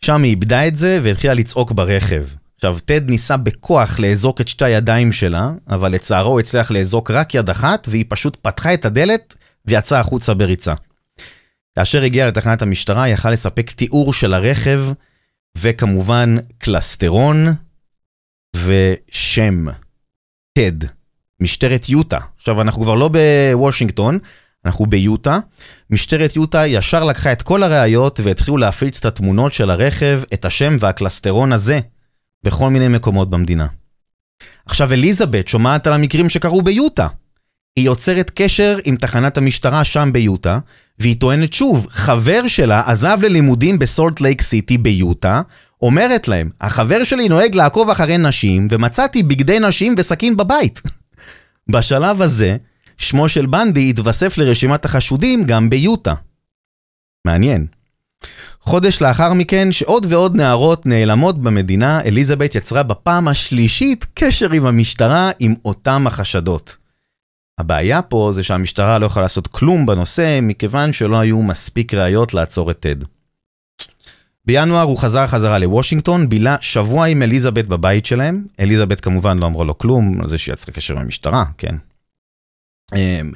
[0.00, 2.24] שם היא איבדה את זה והתחילה לצעוק ברכב.
[2.56, 7.34] עכשיו, טד ניסה בכוח לאזוק את שתי הידיים שלה, אבל לצערו הוא הצליח לאזוק רק
[7.34, 9.34] יד אחת, והיא פשוט פתחה את הדלת
[9.66, 10.74] ויצאה החוצה בריצה.
[11.74, 14.86] כאשר הגיע לתחנת המשטרה, יכל לספק תיאור של הרכב,
[15.58, 17.46] וכמובן קלסטרון
[18.56, 19.66] ושם.
[20.52, 20.86] טד.
[21.40, 22.18] משטרת יוטה.
[22.36, 23.10] עכשיו, אנחנו כבר לא
[23.52, 24.18] בוושינגטון,
[24.64, 25.38] אנחנו ביוטה.
[25.90, 30.76] משטרת יוטה ישר לקחה את כל הראיות והתחילו להפיץ את התמונות של הרכב, את השם
[30.80, 31.80] והקלסטרון הזה,
[32.44, 33.66] בכל מיני מקומות במדינה.
[34.66, 37.08] עכשיו אליזבת שומעת על המקרים שקרו ביוטה.
[37.76, 40.58] היא יוצרת קשר עם תחנת המשטרה שם ביוטה,
[40.98, 45.42] והיא טוענת שוב, חבר שלה עזב ללימודים בסולט לייק סיטי ביוטה,
[45.82, 50.80] אומרת להם, החבר שלי נוהג לעקוב אחרי נשים, ומצאתי בגדי נשים וסכין בבית.
[51.72, 52.56] בשלב הזה,
[52.98, 56.14] שמו של בנדי התווסף לרשימת החשודים גם ביוטה.
[57.24, 57.66] מעניין.
[58.60, 65.30] חודש לאחר מכן, שעוד ועוד נערות נעלמות במדינה, אליזבת יצרה בפעם השלישית קשר עם המשטרה
[65.38, 66.81] עם אותם החשדות.
[67.58, 72.70] הבעיה פה זה שהמשטרה לא יכולה לעשות כלום בנושא, מכיוון שלא היו מספיק ראיות לעצור
[72.70, 72.96] את טד.
[74.46, 78.46] בינואר הוא חזר חזרה לוושינגטון, בילה שבוע עם אליזבת בבית שלהם.
[78.60, 81.76] אליזבת כמובן לא אמרה לו כלום, זה שהיא יצרה קשר עם המשטרה, כן.
[82.94, 83.32] אמ,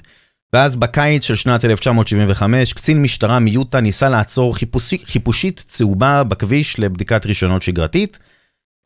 [0.52, 7.26] ואז בקיץ של שנת 1975, קצין משטרה מיוטה ניסה לעצור חיפושי, חיפושית צהובה בכביש לבדיקת
[7.26, 8.18] רישיונות שגרתית.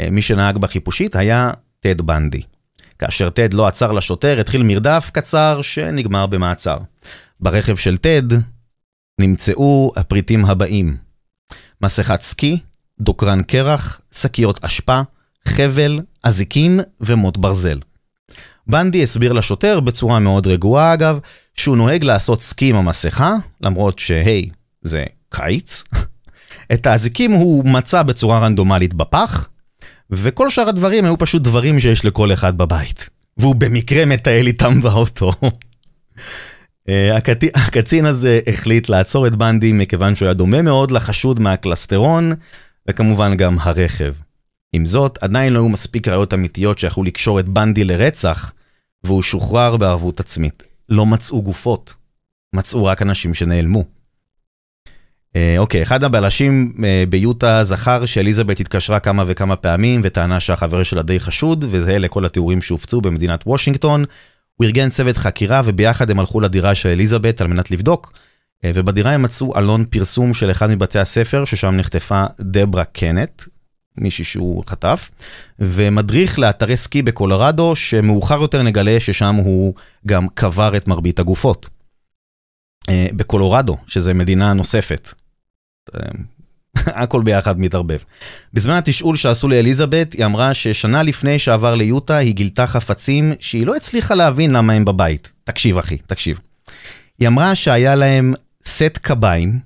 [0.02, 1.50] אמ, מי שנהג בחיפושית היה
[1.80, 2.42] טד בנדי.
[3.00, 6.78] כאשר טד לא עצר לשוטר, התחיל מרדף קצר שנגמר במעצר.
[7.40, 8.22] ברכב של טד
[9.20, 10.96] נמצאו הפריטים הבאים:
[11.82, 12.58] מסכת סקי,
[13.00, 15.00] דוקרן קרח, שקיות אשפה,
[15.48, 17.78] חבל, אזיקים ומוט ברזל.
[18.66, 21.18] בנדי הסביר לשוטר בצורה מאוד רגועה אגב,
[21.54, 24.50] שהוא נוהג לעשות סקי עם המסכה, למרות שהי,
[24.82, 25.84] זה קיץ.
[26.72, 29.48] את האזיקים הוא מצא בצורה רנדומלית בפח,
[30.10, 33.08] וכל שאר הדברים היו פשוט דברים שיש לכל אחד בבית.
[33.36, 35.32] והוא במקרה מטייל איתם באוטו.
[36.88, 37.16] אה,
[37.54, 42.32] הקצין הזה החליט לעצור את בנדי מכיוון שהוא היה דומה מאוד לחשוד מהקלסטרון,
[42.88, 44.14] וכמובן גם הרכב.
[44.72, 48.52] עם זאת, עדיין לא היו מספיק ראיות אמיתיות שיכלו לקשור את בנדי לרצח,
[49.04, 50.62] והוא שוחרר בערבות עצמית.
[50.88, 51.94] לא מצאו גופות,
[52.54, 53.99] מצאו רק אנשים שנעלמו.
[55.36, 61.02] אה, אוקיי, אחד הבלשים אה, ביוטה זכר שאליזבת התקשרה כמה וכמה פעמים וטענה שהחבר שלה
[61.02, 64.04] די חשוד, וזה לכל התיאורים שהופצו במדינת וושינגטון.
[64.54, 68.12] הוא ארגן צוות חקירה וביחד הם הלכו לדירה של אליזבת על מנת לבדוק,
[68.64, 73.42] אה, ובדירה הם מצאו עלון פרסום של אחד מבתי הספר ששם נחטפה דברה קנט,
[73.98, 75.10] מישהי שהוא חטף,
[75.58, 79.74] ומדריך לאתרי סקי בקולורדו, שמאוחר יותר נגלה ששם הוא
[80.06, 81.68] גם קבר את מרבית הגופות.
[83.16, 85.12] בקולורדו, שזה מדינה נוספת,
[87.02, 87.98] הכל ביחד מתערבב.
[88.52, 93.76] בזמן התשאול שעשו לאליזבת, היא אמרה ששנה לפני שעבר ליוטה, היא גילתה חפצים שהיא לא
[93.76, 95.32] הצליחה להבין למה הם בבית.
[95.44, 96.40] תקשיב אחי, תקשיב.
[97.18, 99.58] היא אמרה שהיה להם סט קביים,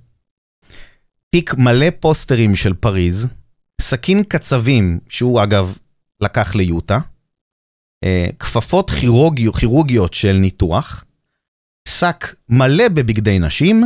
[1.30, 3.26] תיק מלא פוסטרים של פריז,
[3.80, 5.76] סכין קצבים, שהוא אגב
[6.20, 6.98] לקח ליוטה,
[8.04, 8.90] אה, כפפות
[9.56, 11.04] כירורגיות של ניתוח,
[11.88, 13.84] שק מלא בבגדי נשים,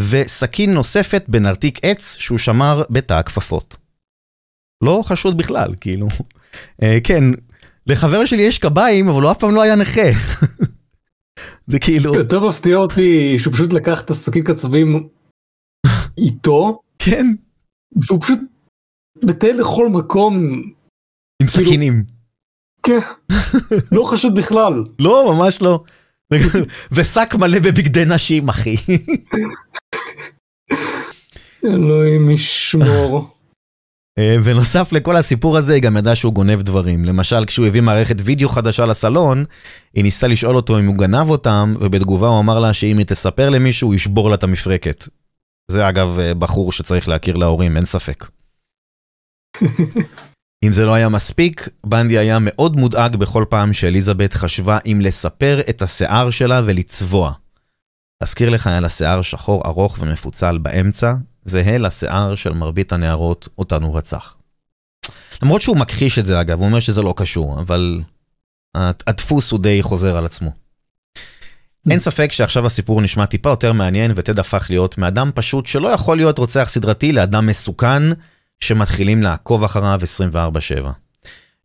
[0.00, 3.76] וסכין נוספת בנרתיק עץ שהוא שמר בתא הכפפות.
[4.84, 6.06] לא חשוד בכלל, כאילו.
[6.82, 7.24] אה, כן,
[7.86, 10.10] לחבר שלי יש קביים, אבל הוא אף פעם לא היה נכה.
[11.70, 12.14] זה כאילו...
[12.14, 15.08] יותר מפתיע אותי שהוא פשוט לקח את השקית קצבים
[16.18, 17.26] איתו, כן,
[18.08, 18.38] והוא פשוט
[19.24, 20.62] מטייל לכל מקום,
[21.42, 22.04] עם סכינים.
[22.82, 22.98] כן,
[23.92, 24.84] לא חשוד בכלל.
[24.98, 25.84] לא, ממש לא.
[26.92, 28.76] ושק מלא בבגדי נשים, אחי.
[31.64, 33.30] אלוהים ישמור.
[34.18, 37.04] אה, ונוסף לכל הסיפור הזה, היא גם ידעה שהוא גונב דברים.
[37.04, 39.44] למשל, כשהוא הביא מערכת וידאו חדשה לסלון,
[39.94, 43.50] היא ניסתה לשאול אותו אם הוא גנב אותם, ובתגובה הוא אמר לה שאם היא תספר
[43.50, 45.08] למישהו, הוא ישבור לה את המפרקת.
[45.70, 48.26] זה אגב אה, בחור שצריך להכיר להורים, אין ספק.
[50.66, 55.60] אם זה לא היה מספיק, בנדי היה מאוד מודאג בכל פעם שאליזבת חשבה אם לספר
[55.70, 57.32] את השיער שלה ולצבוע.
[58.20, 61.14] להזכיר לך, היה לה שיער שחור ארוך ומפוצל באמצע,
[61.44, 64.36] זהה לשיער של מרבית הנערות אותן הוא רצח.
[65.42, 68.00] למרות שהוא מכחיש את זה אגב, הוא אומר שזה לא קשור, אבל
[68.76, 70.50] הדפוס הוא די חוזר על עצמו.
[71.90, 76.16] אין ספק שעכשיו הסיפור נשמע טיפה יותר מעניין, וטד הפך להיות מאדם פשוט שלא יכול
[76.16, 78.02] להיות רוצח סדרתי לאדם מסוכן,
[78.60, 80.90] שמתחילים לעקוב אחריו 24/7.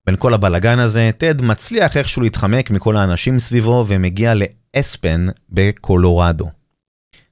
[0.05, 4.33] בין כל הבלגן הזה, טד מצליח איכשהו להתחמק מכל האנשים סביבו ומגיע
[4.75, 6.49] לאספן בקולורדו.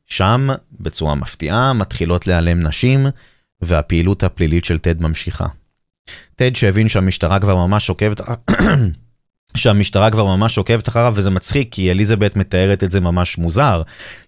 [0.05, 0.49] שם,
[0.79, 3.07] בצורה מפתיעה, מתחילות להיעלם נשים,
[3.61, 5.47] והפעילות הפלילית של טד ממשיכה.
[6.35, 8.21] טד שהבין שהמשטרה כבר ממש עוקבת,
[9.57, 13.81] שהמשטרה כבר ממש עוקבת אחריו, וזה מצחיק, כי אליזבת מתארת את זה ממש מוזר.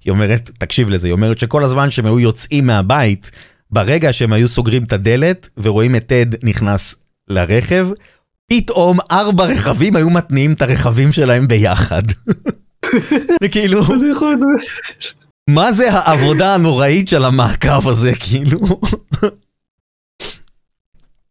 [0.05, 3.31] היא אומרת, תקשיב לזה, היא אומרת שכל הזמן שהם היו יוצאים מהבית,
[3.71, 6.95] ברגע שהם היו סוגרים את הדלת ורואים את טד נכנס
[7.27, 7.87] לרכב,
[8.47, 12.03] פתאום ארבע רכבים היו מתניעים את הרכבים שלהם ביחד.
[13.41, 13.81] זה כאילו,
[15.49, 18.59] מה זה העבודה הנוראית של המעקב הזה, כאילו?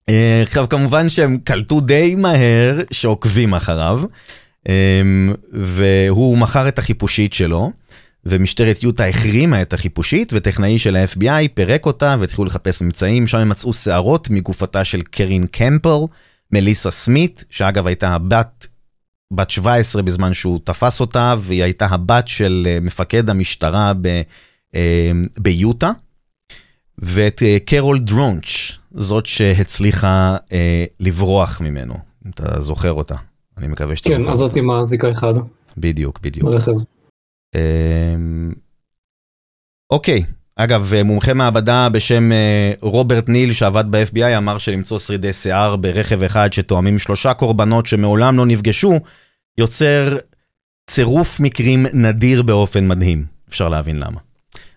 [0.08, 4.02] אה, עכשיו כמובן שהם קלטו די מהר שעוקבים אחריו,
[4.68, 5.02] אה,
[5.52, 7.72] והוא מכר את החיפושית שלו,
[8.26, 13.48] ומשטרת יוטה החרימה את החיפושית, וטכנאי של ה-FBI פירק אותה והתחילו לחפש ממצאים, שם הם
[13.48, 15.98] מצאו שערות מגופתה של קרין קמפל,
[16.52, 18.66] מליסה סמית, שאגב הייתה הבת,
[19.32, 24.20] בת 17 בזמן שהוא תפס אותה, והיא הייתה הבת של אה, מפקד המשטרה ב,
[25.38, 25.90] ביוטה,
[26.98, 31.94] ואת קרול דרונץ', זאת שהצליחה אה, לברוח ממנו,
[32.26, 33.14] אם אתה זוכר אותה.
[33.58, 35.34] אני מקווה שאתה כן, אז זאת עם הזיקה אחד.
[35.76, 36.48] בדיוק, בדיוק.
[36.48, 36.72] ברכב.
[37.54, 38.14] אה,
[39.90, 40.22] אוקיי,
[40.56, 46.52] אגב, מומחה מעבדה בשם אה, רוברט ניל שעבד ב-FBI אמר שלמצוא שרידי שיער ברכב אחד
[46.52, 49.00] שתואמים שלושה קורבנות שמעולם לא נפגשו,
[49.58, 50.16] יוצר
[50.86, 53.24] צירוף מקרים נדיר באופן מדהים.
[53.48, 54.20] אפשר להבין למה.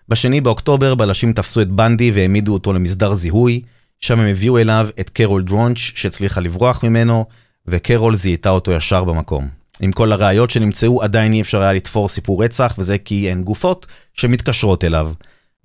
[0.08, 3.62] בשני באוקטובר בלשים תפסו את בנדי והעמידו אותו למסדר זיהוי,
[4.00, 7.24] שם הם הביאו אליו את קרול דרונץ' שהצליחה לברוח ממנו,
[7.66, 9.63] וקרול זיהתה אותו ישר במקום.
[9.80, 13.86] עם כל הראיות שנמצאו עדיין אי אפשר היה לתפור סיפור רצח, וזה כי הן גופות
[14.14, 15.12] שמתקשרות אליו.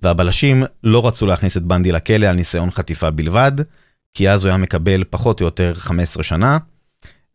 [0.02, 3.52] והבלשים לא רצו להכניס את בנדי לכלא על ניסיון חטיפה בלבד,
[4.14, 6.58] כי אז הוא היה מקבל פחות או יותר 15 שנה.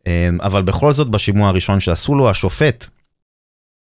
[0.06, 2.86] אמ, אבל בכל זאת, בשימוע הראשון שעשו לו, השופט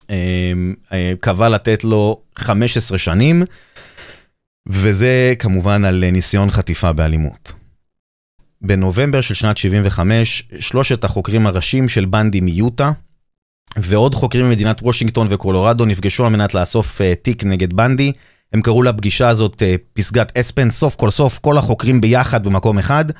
[0.10, 3.44] אמ, אה, קבע לתת לו 15 שנים,
[4.68, 7.52] וזה כמובן על ניסיון חטיפה באלימות.
[8.62, 12.92] בנובמבר של שנת 75, שלושת החוקרים הראשיים של בנדי מיוטה,
[13.78, 18.12] ועוד חוקרים ממדינת וושינגטון וקולורדו נפגשו על מנת לאסוף uh, תיק נגד בנדי.
[18.54, 23.06] הם קראו לפגישה הזאת uh, פסגת אספן, סוף כל סוף כל החוקרים ביחד במקום אחד,
[23.12, 23.16] uh,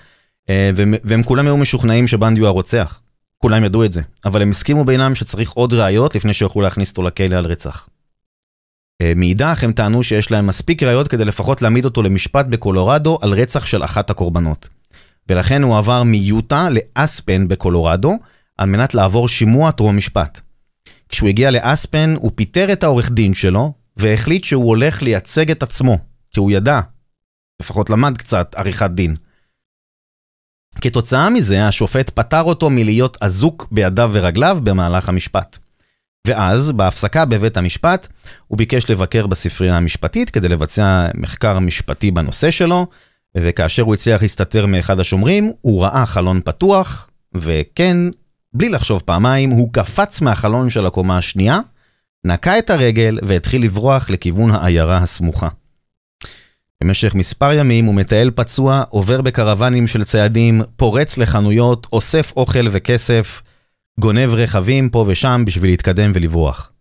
[0.76, 3.02] והם, והם כולם היו משוכנעים שבנדי הוא הרוצח.
[3.38, 7.04] כולם ידעו את זה, אבל הם הסכימו בינם שצריך עוד ראיות לפני שיוכלו להכניס אותו
[7.04, 7.90] לכלא על רצח.
[9.16, 13.66] מאידך, הם טענו שיש להם מספיק ראיות כדי לפחות להעמיד אותו למשפט בקולורדו על רצח
[13.66, 14.68] של אחת הקורבנות.
[15.30, 18.14] ולכן הוא עבר מיוטה לאספן בקולורדו,
[18.58, 20.42] על מנת לעבור שימוע טרום משפט.
[21.10, 25.98] כשהוא הגיע לאספן, הוא פיטר את העורך דין שלו, והחליט שהוא הולך לייצג את עצמו,
[26.32, 26.80] כי הוא ידע,
[27.62, 29.16] לפחות למד קצת עריכת דין.
[30.82, 35.58] כתוצאה מזה, השופט פטר אותו מלהיות אזוק בידיו ורגליו במהלך המשפט.
[36.28, 38.08] ואז, בהפסקה בבית המשפט,
[38.48, 42.88] הוא ביקש לבקר בספרייה המשפטית כדי לבצע מחקר משפטי בנושא שלו,
[43.42, 47.98] וכאשר הוא הצליח להסתתר מאחד השומרים, הוא ראה חלון פתוח, וכן,
[48.54, 51.60] בלי לחשוב פעמיים, הוא קפץ מהחלון של הקומה השנייה,
[52.24, 55.48] נקע את הרגל והתחיל לברוח לכיוון העיירה הסמוכה.
[56.84, 63.42] במשך מספר ימים הוא מטייל פצוע, עובר בקרוונים של ציידים, פורץ לחנויות, אוסף אוכל וכסף,
[64.00, 66.72] גונב רכבים פה ושם בשביל להתקדם ולברוח.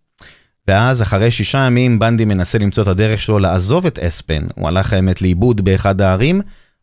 [0.69, 4.47] ואז אחרי שישה ימים בנדי מנסה למצוא את הדרך שלו לעזוב את אספן.
[4.55, 6.41] הוא הלך האמת לאיבוד באחד הערים,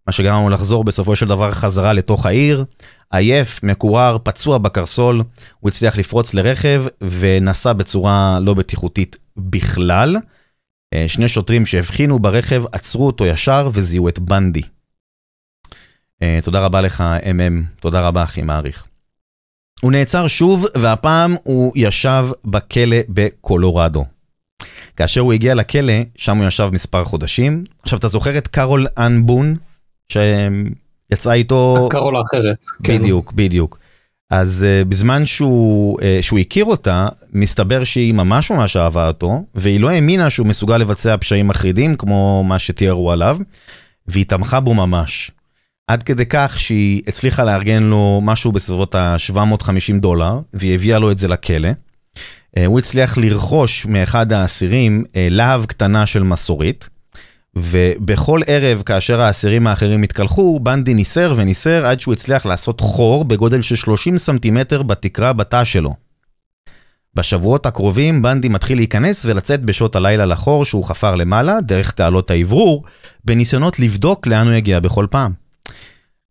[0.07, 2.65] מה שגרם לנו לחזור בסופו של דבר חזרה לתוך העיר.
[3.11, 5.23] עייף, מקורר, פצוע בקרסול,
[5.59, 10.17] הוא הצליח לפרוץ לרכב ונסע בצורה לא בטיחותית בכלל.
[10.93, 14.61] אה, שני שוטרים שהבחינו ברכב עצרו אותו ישר וזיהו את בנדי.
[16.21, 18.87] אה, תודה רבה לך, MM, תודה רבה, אחי, מעריך.
[19.81, 24.05] הוא נעצר שוב, והפעם הוא ישב בכלא בקולורדו.
[24.95, 27.63] כאשר הוא הגיע לכלא, שם הוא ישב מספר חודשים.
[27.83, 29.55] עכשיו, אתה זוכר את קארול אנבון,
[30.09, 31.87] שיצאה איתו...
[31.91, 32.65] קארול האחרת.
[32.81, 33.35] בדיוק, כן.
[33.35, 33.79] בדיוק.
[34.29, 39.79] אז uh, בזמן שהוא, uh, שהוא הכיר אותה, מסתבר שהיא ממש ממש אהבה אותו, והיא
[39.79, 43.37] לא האמינה שהוא מסוגל לבצע פשעים מחרידים, כמו מה שתיארו עליו,
[44.07, 45.31] והיא תמכה בו ממש.
[45.87, 51.17] עד כדי כך שהיא הצליחה לארגן לו משהו בסביבות ה-750 דולר, והיא הביאה לו את
[51.17, 51.69] זה לכלא.
[52.57, 56.89] אה, הוא הצליח לרכוש מאחד האסירים אה, להב קטנה של מסורית,
[57.55, 63.61] ובכל ערב כאשר האסירים האחרים התקלחו, בנדי ניסר וניסר עד שהוא הצליח לעשות חור בגודל
[63.61, 65.95] של 30 סנטימטר בתקרה בתא שלו.
[67.15, 72.83] בשבועות הקרובים בנדי מתחיל להיכנס ולצאת בשעות הלילה לחור שהוא חפר למעלה, דרך תעלות האוורור,
[73.25, 75.42] בניסיונות לבדוק לאן הוא יגיע בכל פעם.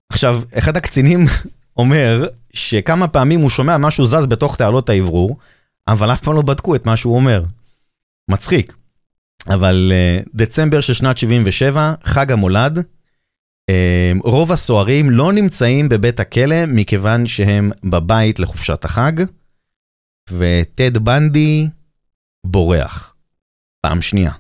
[0.09, 1.21] עכשיו, אחד הקצינים
[1.77, 5.39] אומר שכמה פעמים הוא שומע משהו זז בתוך תעלות האוורור,
[5.89, 7.45] אבל אף פעם לא בדקו את מה שהוא אומר.
[8.31, 8.75] מצחיק.
[9.49, 13.75] אבל uh, דצמבר של שנת 77, חג המולד, uh,
[14.23, 19.13] רוב הסוהרים לא נמצאים בבית הכלא מכיוון שהם בבית לחופשת החג,
[20.31, 21.69] וטד בנדי
[22.47, 23.15] בורח.
[23.81, 24.33] פעם שנייה.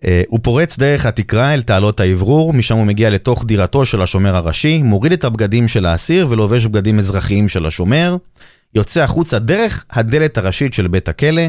[0.00, 4.36] Uh, הוא פורץ דרך התקרה אל תעלות האוורור, משם הוא מגיע לתוך דירתו של השומר
[4.36, 8.16] הראשי, מוריד את הבגדים של האסיר ולובש בגדים אזרחיים של השומר,
[8.74, 11.42] יוצא החוצה דרך הדלת הראשית של בית הכלא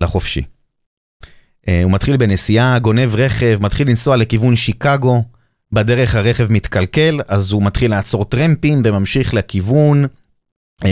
[0.00, 0.42] לחופשי.
[0.42, 5.22] Uh, הוא מתחיל בנסיעה, גונב רכב, מתחיל לנסוע לכיוון שיקגו,
[5.72, 10.04] בדרך הרכב מתקלקל, אז הוא מתחיל לעצור טרמפים וממשיך לכיוון.
[10.82, 10.86] Uh,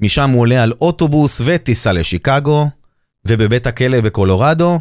[0.00, 2.68] משם הוא עולה על אוטובוס וטיסה לשיקגו,
[3.26, 4.80] ובבית הכלא בקולורדו,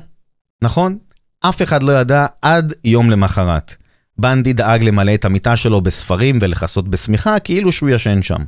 [0.62, 0.97] נכון?
[1.42, 3.76] אף אחד לא ידע עד יום למחרת.
[4.18, 8.44] בנדי דאג למלא את המיטה שלו בספרים ולכסות בשמיכה כאילו שהוא ישן שם.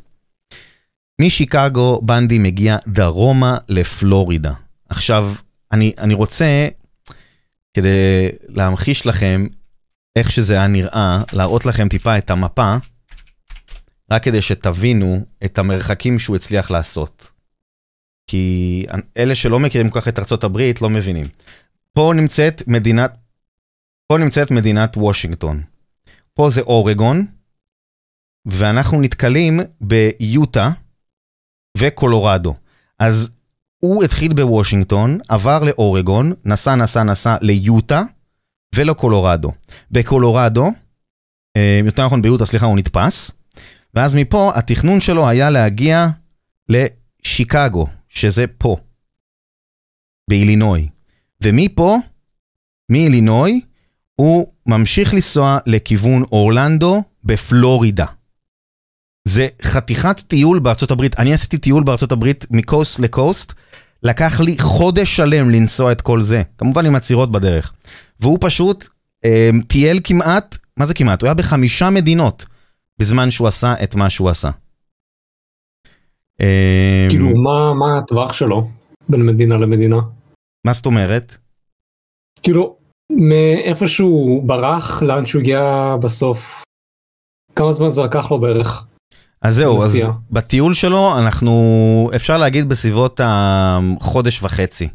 [1.21, 4.53] משיקגו בנדי מגיע דרומה לפלורידה.
[4.89, 5.33] עכשיו,
[5.71, 6.67] אני, אני רוצה,
[7.73, 9.47] כדי להמחיש לכם
[10.15, 12.75] איך שזה היה נראה, להראות לכם טיפה את המפה,
[14.11, 17.31] רק כדי שתבינו את המרחקים שהוא הצליח לעשות.
[18.27, 18.85] כי
[19.17, 21.25] אלה שלא מכירים כל כך את הברית לא מבינים.
[21.97, 23.17] פה נמצאת מדינת,
[24.07, 25.63] פה נמצאת מדינת וושינגטון.
[26.33, 27.25] פה זה אורגון,
[28.45, 30.69] ואנחנו נתקלים ביוטה
[31.77, 32.55] וקולורדו.
[32.99, 33.29] אז
[33.77, 38.03] הוא התחיל בוושינגטון, עבר לאורגון, נסע נסע נסע ליוטה
[38.75, 39.51] ולקולורדו.
[39.91, 40.67] בקולורדו,
[41.57, 43.31] אה, יותר נכון ביוטה, סליחה, הוא נתפס,
[43.93, 46.07] ואז מפה התכנון שלו היה להגיע
[46.69, 48.77] לשיקגו, שזה פה,
[50.29, 50.89] באילינוי.
[51.43, 51.97] ומפה,
[52.91, 53.61] מאילינוי,
[54.15, 58.05] הוא ממשיך לנסוע לכיוון אורלנדו בפלורידה.
[59.27, 61.19] זה חתיכת טיול בארצות הברית.
[61.19, 63.53] אני עשיתי טיול בארצות הברית מקוסט לקוסט,
[64.03, 67.73] לקח לי חודש שלם לנסוע את כל זה, כמובן עם עצירות בדרך.
[68.19, 68.87] והוא פשוט
[69.25, 71.21] אה, טייל כמעט, מה זה כמעט?
[71.21, 72.45] הוא היה בחמישה מדינות
[72.99, 74.49] בזמן שהוא עשה את מה שהוא עשה.
[76.41, 78.69] אה, כאילו, מה, מה הטווח שלו
[79.09, 79.97] בין מדינה למדינה?
[80.67, 81.37] מה זאת אומרת?
[82.43, 82.75] כאילו,
[83.11, 86.63] מאיפה שהוא ברח, לאן שהוא הגיע בסוף,
[87.55, 88.83] כמה זמן זה לקח לו בערך?
[89.41, 94.87] אז זהו, אז בטיול שלו אנחנו, אפשר להגיד בסביבות החודש וחצי.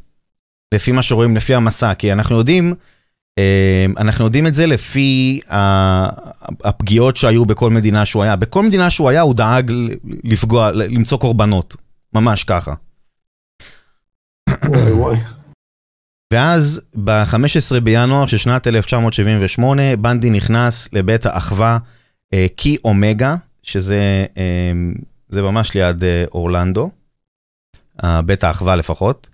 [0.74, 2.74] לפי מה שרואים, לפי המסע, כי אנחנו יודעים,
[3.38, 5.40] אה, אנחנו יודעים את זה לפי
[6.64, 8.36] הפגיעות שהיו בכל מדינה שהוא היה.
[8.36, 9.72] בכל מדינה שהוא היה הוא דאג
[10.24, 11.76] לפגוע, למצוא קורבנות,
[12.14, 12.74] ממש ככה.
[14.64, 15.41] וואי וואי.
[16.32, 21.78] ואז ב-15 בינואר של שנת 1978, בנדי נכנס לבית האחווה
[22.34, 24.72] אה, קי אומגה, שזה אה,
[25.28, 26.90] זה ממש ליד אה, אורלנדו,
[28.24, 29.28] בית האחווה לפחות,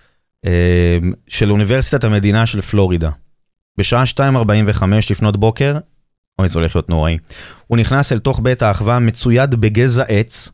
[1.28, 3.10] של אוניברסיטת המדינה של פלורידה.
[3.78, 5.78] בשעה 2.45 לפנות בוקר,
[6.38, 7.18] אוי, זה הולך להיות נוראי.
[7.66, 10.50] הוא נכנס אל תוך בית האחווה מצויד בגזע עץ,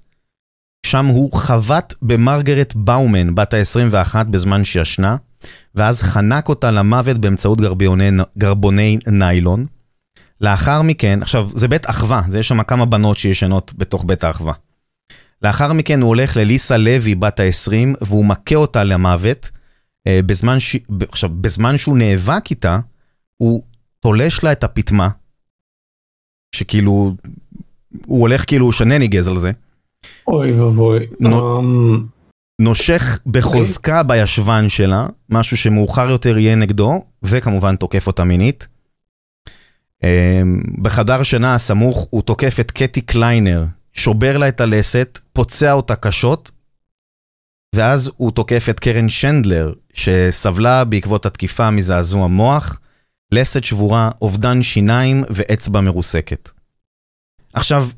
[0.87, 5.17] שם הוא חבט במרגרט באומן, בת ה-21 בזמן שישנה.
[5.75, 9.67] ואז חנק אותה למוות באמצעות גרביוני, גרבוני ניילון.
[10.41, 14.53] לאחר מכן, עכשיו, זה בית אחווה, יש שם כמה בנות שישנות בתוך בית האחווה.
[15.43, 19.51] לאחר מכן הוא הולך לליסה לוי, בת ה-20, והוא מכה אותה למוות.
[20.07, 20.77] אה, בזמן, ש...
[21.09, 22.79] עכשיו, בזמן שהוא נאבק איתה,
[23.37, 23.63] הוא
[24.01, 25.09] תולש לה את הפטמה,
[26.57, 27.15] שכאילו,
[28.07, 29.51] הוא הולך כאילו שנניגז על זה.
[30.27, 31.07] אוי ואבוי.
[31.21, 32.07] נו- אמ,
[32.61, 38.69] נושך בחוזקה בישבן שלה, משהו שמאוחר יותר יהיה נגדו, וכמובן תוקף אותה מינית.
[40.05, 45.97] אמ, בחדר שינה הסמוך הוא תוקף את קטי קליינר, שובר לה את הלסת, פוצע אותה
[45.97, 46.51] קשות,
[47.75, 52.81] ואז הוא תוקף את קרן שנדלר, שסבלה בעקבות התקיפה מזעזוע מוח,
[53.33, 56.51] לסת שבורה, אובדן שיניים ואצבע מרוסקת.
[57.53, 57.89] עכשיו,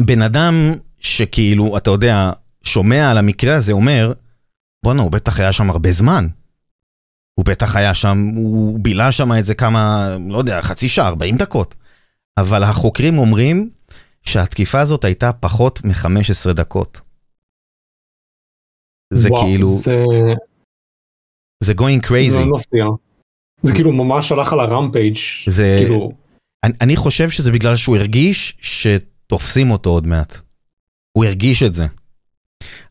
[0.00, 0.54] בן אדם
[0.98, 2.30] שכאילו, אתה יודע,
[2.64, 4.12] שומע על המקרה הזה אומר,
[4.84, 6.26] בואנה, הוא בטח היה שם הרבה זמן.
[7.34, 11.74] הוא בטח היה שם, הוא בילה שם איזה כמה, לא יודע, חצי שעה, 40 דקות.
[12.38, 13.70] אבל החוקרים אומרים
[14.22, 17.00] שהתקיפה הזאת הייתה פחות מ-15 דקות.
[19.12, 20.02] זה וואו, כאילו, זה
[21.64, 22.40] זה going זה crazy.
[22.40, 22.84] לא מפתיע.
[23.62, 25.16] זה כאילו ממש הלך על הרמפייג'.
[25.46, 26.12] זה, כאילו,
[26.64, 30.38] אני, אני חושב שזה בגלל שהוא הרגיש שתופסים אותו עוד מעט.
[31.12, 31.86] הוא הרגיש את זה.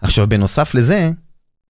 [0.01, 1.11] עכשיו, בנוסף לזה,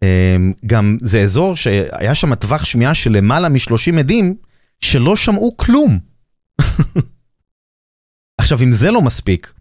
[0.04, 4.36] אמ, גם זה אזור שהיה שם טווח שמיעה של למעלה מ-30 עדים
[4.82, 6.00] שלא שמעו כלום.
[8.38, 9.54] עכשיו, אם זה לא מספיק,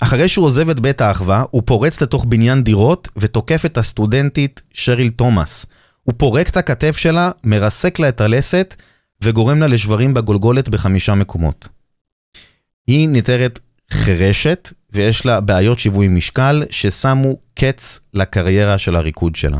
[0.00, 5.10] אחרי שהוא עוזב את בית האחווה, הוא פורץ לתוך בניין דירות ותוקף את הסטודנטית שריל
[5.10, 5.66] תומאס.
[6.02, 8.74] הוא פורק את הכתף שלה, מרסק לה את הלסת
[9.22, 11.68] וגורם לה לשברים בגולגולת בחמישה מקומות.
[12.86, 13.58] היא ניתרת
[13.90, 19.58] חירשת ויש לה בעיות שיווי משקל ששמו קץ לקריירה של הריקוד שלה.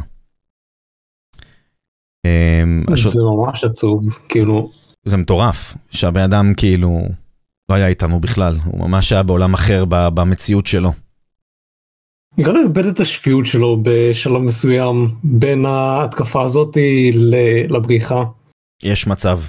[2.27, 4.19] אמ, זה ממש עצוב.
[4.29, 4.71] כאילו,
[5.05, 7.01] זה מטורף שהבן אדם כאילו
[7.69, 10.93] לא היה איתנו בכלל, הוא ממש היה בעולם אחר במציאות שלו.
[12.39, 17.11] נראה לי איבד את השפיות שלו בשלב מסוים בין ההתקפה הזאתי
[17.69, 18.25] לבריחה.
[18.83, 19.41] יש מצב.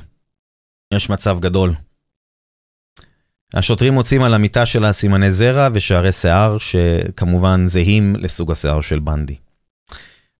[0.93, 1.73] יש מצב גדול.
[3.53, 9.35] השוטרים מוצאים על המיטה שלה סימני זרע ושערי שיער שכמובן זהים לסוג השיער של בנדי.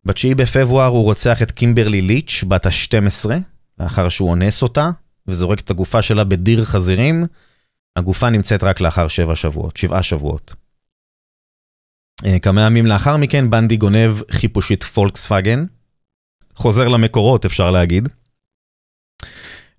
[0.05, 3.29] ב-9 בפברואר הוא רוצח את קימברלי ליץ' בת ה-12
[3.79, 4.89] לאחר שהוא אונס אותה
[5.27, 7.25] וזורק את הגופה שלה בדיר חזירים.
[7.95, 10.53] הגופה נמצאת רק לאחר שבע שבועות, שבעה שבועות.
[12.25, 15.65] אה, כמה ימים לאחר מכן בנדי גונב חיפושית פולקסווגן.
[16.55, 18.09] חוזר למקורות אפשר להגיד.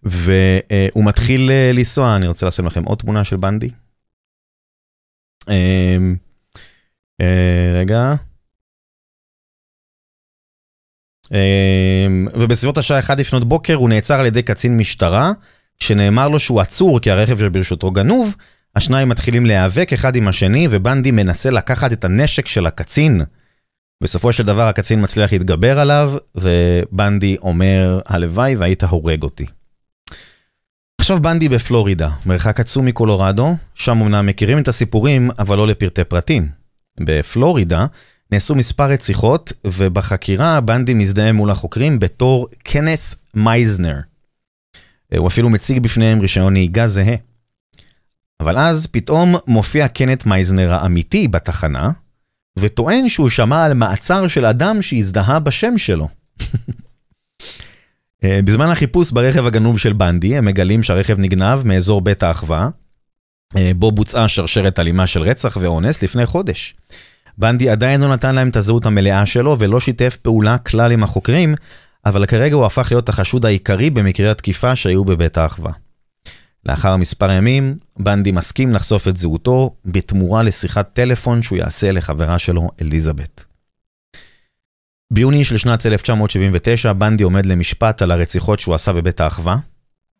[0.02, 3.70] והוא מתחיל אה, לנסוע, אני רוצה לשים לכם עוד תמונה של בנדי.
[5.48, 6.16] אמ,
[7.20, 8.14] אה, רגע.
[11.32, 15.32] אמ, ובסביבות השעה 1 לפנות בוקר הוא נעצר על ידי קצין משטרה,
[15.78, 18.34] כשנאמר לו שהוא עצור כי הרכב שברשותו גנוב,
[18.76, 23.22] השניים מתחילים להיאבק אחד עם השני ובנדי מנסה לקחת את הנשק של הקצין.
[24.02, 29.46] בסופו של דבר הקצין מצליח להתגבר עליו, ובנדי אומר, הלוואי והיית הורג אותי.
[31.00, 36.48] עכשיו בנדי בפלורידה, מרחק עצום מקולורדו, שם אמנם מכירים את הסיפורים, אבל לא לפרטי פרטים.
[37.00, 37.86] בפלורידה
[38.32, 44.00] נעשו מספר רציחות, ובחקירה בנדי מזדהה מול החוקרים בתור קנת מייזנר.
[45.16, 47.14] הוא אפילו מציג בפניהם רישיון נהיגה זהה.
[48.40, 51.90] אבל אז פתאום מופיע קנת מייזנר האמיתי בתחנה,
[52.58, 56.08] וטוען שהוא שמע על מעצר של אדם שהזדהה בשם שלו.
[58.24, 62.68] אה, בזמן החיפוש ברכב הגנוב של בנדי, הם מגלים שהרכב נגנב מאזור בית האחווה,
[63.56, 66.74] אה, בו בוצעה שרשרת אלימה של רצח ואונס לפני חודש.
[67.38, 71.54] בנדי עדיין לא נתן להם את הזהות המלאה שלו ולא שיתף פעולה כלל עם החוקרים,
[72.06, 75.72] אבל כרגע הוא הפך להיות החשוד העיקרי במקרי התקיפה שהיו בבית האחווה.
[76.66, 82.68] לאחר מספר ימים, בנדי מסכים לחשוף את זהותו בתמורה לשיחת טלפון שהוא יעשה לחברה שלו,
[82.80, 83.47] אליזבת.
[85.10, 89.56] ביוני של שנת 1979, בנדי עומד למשפט על הרציחות שהוא עשה בבית האחווה.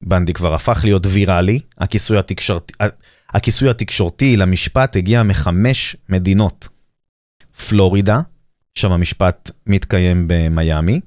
[0.03, 2.73] בנדי כבר הפך להיות ויראלי, הכיסוי, התקשורתי,
[3.31, 6.69] הכיסוי התקשורתי למשפט הגיע מחמש מדינות.
[7.69, 8.21] פלורידה,
[8.75, 11.01] שם המשפט מתקיים במיאמי,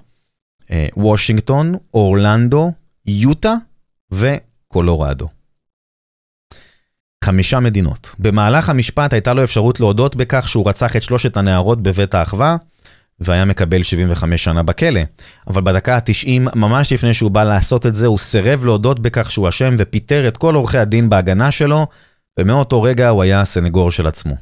[0.71, 2.71] אה, וושינגטון, אורלנדו,
[3.05, 3.55] יוטה
[4.11, 5.27] וקולורדו.
[7.23, 8.15] חמישה מדינות.
[8.19, 12.55] במהלך המשפט הייתה לו אפשרות להודות בכך שהוא רצח את שלושת הנערות בבית האחווה,
[13.21, 15.01] והיה מקבל 75 שנה בכלא.
[15.47, 19.49] אבל בדקה ה-90, ממש לפני שהוא בא לעשות את זה, הוא סירב להודות בכך שהוא
[19.49, 21.87] אשם ופיטר את כל עורכי הדין בהגנה שלו,
[22.39, 24.35] ומאותו רגע הוא היה הסנגור של עצמו.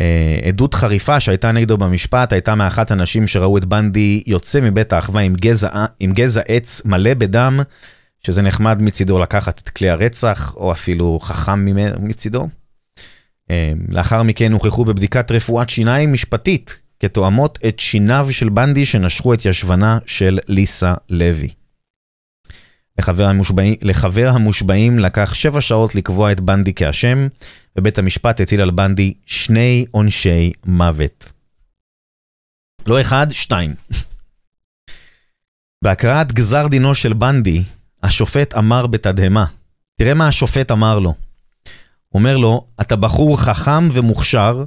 [0.00, 5.22] אה, עדות חריפה שהייתה נגדו במשפט הייתה מאחת הנשים שראו את בנדי יוצא מבית האחווה
[5.22, 7.60] עם גזע, עם גזע עץ מלא בדם,
[8.26, 11.64] שזה נחמד מצידו לקחת את כלי הרצח, או אפילו חכם
[11.98, 12.48] מצידו.
[13.88, 19.98] לאחר מכן הוכחו בבדיקת רפואת שיניים משפטית כתואמות את שיניו של בנדי שנשכו את ישבנה
[20.06, 21.48] של ליסה לוי.
[22.98, 27.28] לחבר, המושבעים, לחבר המושבעים לקח שבע שעות לקבוע את בנדי כאשם,
[27.78, 31.28] ובית המשפט הטיל על בנדי שני עונשי מוות.
[32.86, 33.74] לא אחד, שתיים.
[35.84, 37.62] בהקראת גזר דינו של בנדי,
[38.02, 39.44] השופט אמר בתדהמה,
[40.00, 41.14] תראה מה השופט אמר לו.
[42.14, 44.64] אומר לו, אתה בחור חכם ומוכשר,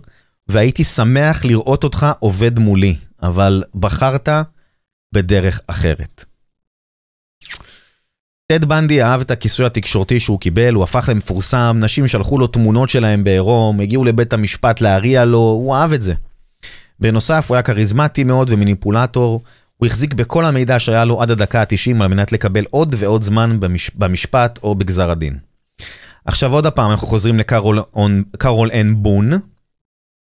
[0.49, 4.29] והייתי שמח לראות אותך עובד מולי, אבל בחרת
[5.13, 6.25] בדרך אחרת.
[8.51, 12.89] טד בנדי אהב את הכיסוי התקשורתי שהוא קיבל, הוא הפך למפורסם, נשים שלחו לו תמונות
[12.89, 16.13] שלהם בעירום, הגיעו לבית המשפט להריע לו, הוא אהב את זה.
[16.99, 19.43] בנוסף, הוא היה כריזמטי מאוד ומניפולטור,
[19.77, 23.59] הוא החזיק בכל המידע שהיה לו עד הדקה ה-90 על מנת לקבל עוד ועוד זמן
[23.59, 23.91] במש...
[23.95, 25.37] במשפט או בגזר הדין.
[26.25, 29.31] עכשיו עוד הפעם אנחנו חוזרים לקרול אן בון,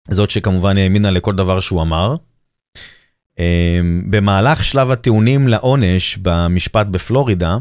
[0.09, 2.15] זאת שכמובן האמינה לכל דבר שהוא אמר.
[4.11, 7.57] במהלך שלב הטיעונים לעונש במשפט בפלורידה,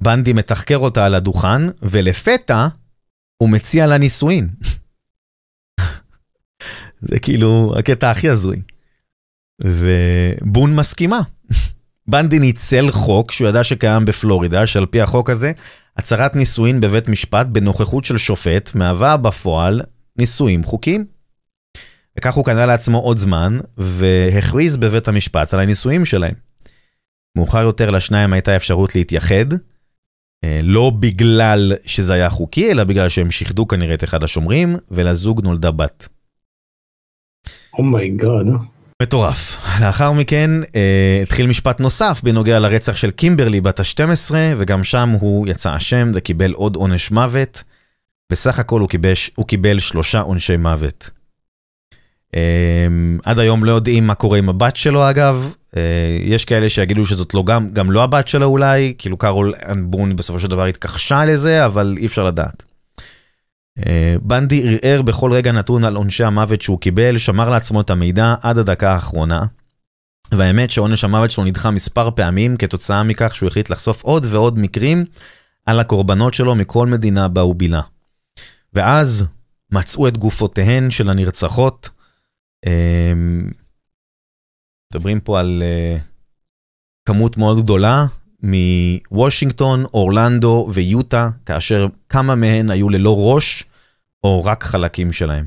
[0.00, 2.66] בנדי מתחקר אותה על הדוכן, ולפתע
[3.36, 4.48] הוא מציע לה נישואין.
[7.08, 8.62] זה כאילו הקטע הכי הזוי.
[9.62, 11.20] ובון מסכימה.
[12.08, 15.52] בנדי ניצל חוק שהוא ידע שקיים בפלורידה, שעל פי החוק הזה,
[15.96, 19.80] הצהרת נישואין בבית משפט בנוכחות של שופט מהווה בפועל
[20.18, 21.15] נישואים חוקיים.
[22.18, 26.34] וכך הוא קנה לעצמו עוד זמן, והכריז בבית המשפט על הנישואים שלהם.
[27.36, 29.44] מאוחר יותר לשניים הייתה אפשרות להתייחד,
[30.62, 35.70] לא בגלל שזה היה חוקי, אלא בגלל שהם שיחדו כנראה את אחד השומרים, ולזוג נולדה
[35.70, 36.08] בת.
[37.78, 38.48] Oh my God.
[38.48, 39.56] Oh מטורף.
[39.80, 45.48] לאחר מכן אה, התחיל משפט נוסף בנוגע לרצח של קימברלי בת ה-12, וגם שם הוא
[45.48, 47.62] יצא אשם וקיבל עוד עונש מוות.
[48.32, 51.10] בסך הכל הוא, קיבש, הוא קיבל שלושה עונשי מוות.
[52.36, 52.86] אה,
[53.24, 57.34] עד היום לא יודעים מה קורה עם הבת שלו אגב, אה, יש כאלה שיגידו שזאת
[57.34, 61.66] לא גם, גם לא הבת שלו אולי, כאילו קארול אנבון בסופו של דבר התכחשה לזה,
[61.66, 62.62] אבל אי אפשר לדעת.
[64.22, 68.58] בנדי ערער בכל רגע נתון על עונשי המוות שהוא קיבל, שמר לעצמו את המידע עד
[68.58, 69.44] הדקה האחרונה.
[70.32, 75.04] והאמת שעונש המוות שלו נדחה מספר פעמים כתוצאה מכך שהוא החליט לחשוף עוד ועוד מקרים
[75.66, 77.80] על הקורבנות שלו מכל מדינה בה הוא בילה.
[78.74, 79.24] ואז
[79.72, 81.88] מצאו את גופותיהן של הנרצחות.
[84.92, 85.62] מדברים פה על
[87.08, 88.06] כמות מאוד גדולה
[88.42, 93.64] מוושינגטון, אורלנדו ויוטה, כאשר כמה מהן היו ללא ראש,
[94.24, 95.46] או רק חלקים שלהם.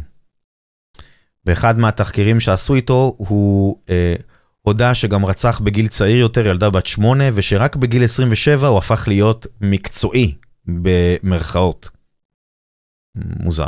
[1.46, 4.16] באחד מהתחקירים שעשו איתו, הוא אה,
[4.62, 9.48] הודה שגם רצח בגיל צעיר יותר ילדה בת שמונה, ושרק בגיל 27 הוא הפך להיות
[9.62, 11.90] מקצועי, במרכאות.
[13.16, 13.68] מוזר.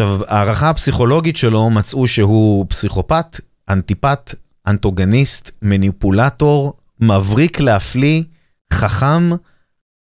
[0.00, 4.34] עכשיו, הערכה הפסיכולוגית שלו מצאו שהוא פסיכופת, אנטיפט,
[4.66, 8.22] אנטוגניסט, מניפולטור, מבריק להפליא,
[8.72, 9.30] חכם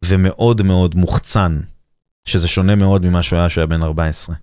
[0.06, 1.60] ומאוד מאוד מוחצן,
[2.26, 4.36] שזה שונה מאוד ממה שהוא היה כשהוא היה בן 14.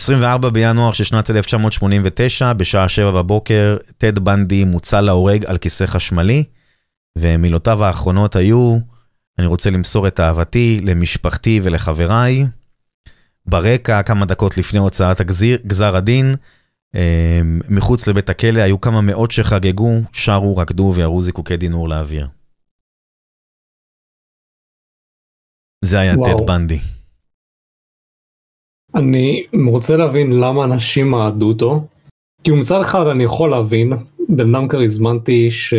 [0.00, 6.44] 24 בינואר של שנת 1989, בשעה 7 בבוקר, טד בנדי מוצא להורג על כיסא חשמלי,
[7.18, 8.78] ומילותיו האחרונות היו,
[9.38, 12.46] אני רוצה למסור את אהבתי למשפחתי ולחבריי.
[13.48, 16.34] ברקע, כמה דקות לפני הוצאת הגזיר, גזר הדין,
[17.68, 22.28] מחוץ לבית הכלא היו כמה מאות שחגגו, שרו, רקדו וירו זיקוקי דינור לאוויר.
[25.84, 26.78] זה היה טד בנדי.
[28.94, 31.86] אני רוצה להבין למה אנשים אהדו אותו.
[32.44, 33.92] כי מצד אחד אני יכול להבין,
[34.28, 35.78] בן אדם כריזמנטי שסיים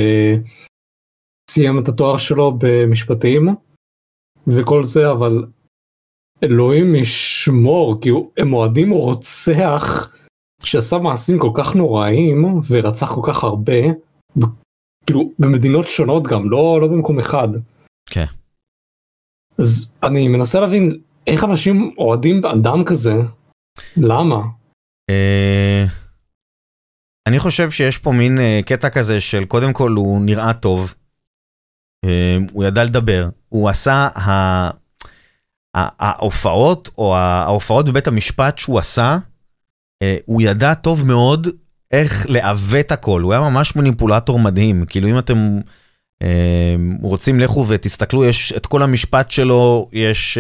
[1.79, 3.55] את התואר שלו במשפטים
[4.47, 5.45] וכל זה, אבל
[6.43, 10.11] אלוהים ישמור, כי הם אוהדים רוצח
[10.63, 13.81] שעשה מעשים כל כך נוראים ורצח כל כך הרבה,
[15.05, 17.47] כאילו במדינות שונות גם, לא, לא במקום אחד.
[18.09, 18.25] כן.
[19.57, 23.13] אז אני מנסה להבין איך אנשים אוהדים אדם כזה,
[23.97, 24.41] למה?
[25.09, 25.85] אה,
[27.27, 30.93] אני חושב שיש פה מין אה, קטע כזה של קודם כל הוא נראה טוב,
[32.05, 34.07] אה, הוא ידע לדבר, הוא עשה
[35.75, 39.17] ההופעות או ההופעות בבית המשפט שהוא עשה,
[40.25, 41.47] הוא ידע טוב מאוד
[41.91, 45.59] איך לעוות הכל, הוא היה ממש מניפולטור מדהים, כאילו אם אתם
[47.01, 50.37] רוצים לכו ותסתכלו, יש את כל המשפט שלו, יש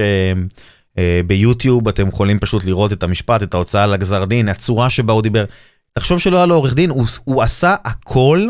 [1.25, 5.45] ביוטיוב, אתם יכולים פשוט לראות את המשפט, את ההוצאה לגזר דין, הצורה שבה הוא דיבר.
[5.93, 8.47] תחשוב שלא היה לו עורך דין, הוא, הוא עשה הכל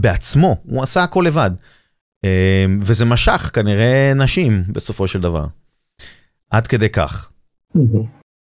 [0.00, 1.50] בעצמו, הוא עשה הכל לבד.
[2.80, 5.46] וזה משך כנראה נשים בסופו של דבר.
[6.50, 7.32] עד כדי כך.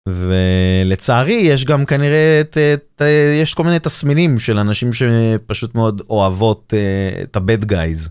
[0.09, 3.03] ולצערי יש גם כנראה את, את,
[3.43, 8.11] יש כל מיני תסמינים של אנשים שפשוט מאוד אוהבות אה, את ה-bad guys,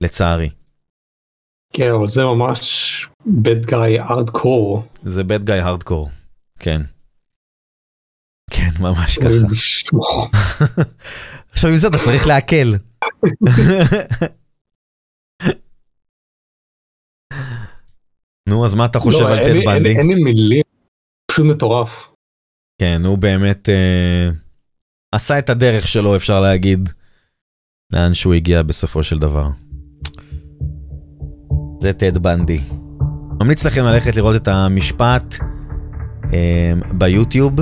[0.00, 0.50] לצערי.
[1.72, 4.80] כן, אבל זה ממש bad guy hardcore.
[5.02, 6.08] זה bad guy hardcore,
[6.58, 6.82] כן.
[8.50, 9.46] כן, ממש ככה.
[11.52, 12.74] עכשיו עם זה אתה צריך להקל.
[18.50, 19.96] נו, אז מה אתה חושב לא, על טד בנדי?
[19.98, 20.62] אין לי מילים,
[21.30, 22.06] פשוט מטורף.
[22.80, 24.28] כן, הוא באמת אה,
[25.12, 26.88] עשה את הדרך שלו, אפשר להגיד,
[27.92, 29.48] לאן שהוא הגיע בסופו של דבר.
[31.80, 32.60] זה טד בנדי.
[33.40, 35.34] ממליץ לכם ללכת לראות את המשפט
[36.32, 37.52] אה, ביוטיוב,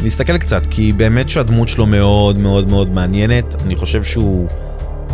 [0.00, 3.62] ולהסתכל קצת, כי באמת שהדמות שלו מאוד מאוד מאוד מעניינת.
[3.62, 4.48] אני חושב שהוא...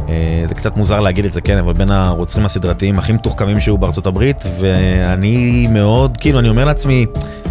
[0.09, 3.79] אה, זה קצת מוזר להגיד את זה, כן, אבל בין הרוצחים הסדרתיים הכי מתוחכמים שהיו
[3.79, 7.07] בארצות הברית, ואני מאוד, כאילו, אני אומר לעצמי,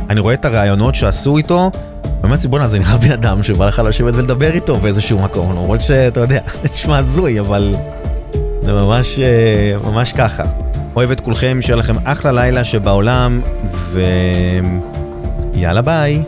[0.10, 1.72] אני רואה את הראיונות שעשו איתו,
[2.22, 6.20] באמת בואנה זה נראה בן אדם שבא לך לשבת ולדבר איתו באיזשהו מקום, למרות שאתה
[6.20, 6.42] יודע,
[6.74, 7.76] נשמע הזוי, אבל
[8.62, 10.44] זה ממש, אה, ממש ככה.
[10.96, 13.42] אוהב את כולכם, שיהיה לכם אחלה לילה שבעולם,
[15.54, 16.24] ויאללה ביי.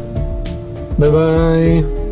[0.99, 2.02] ביי ביי.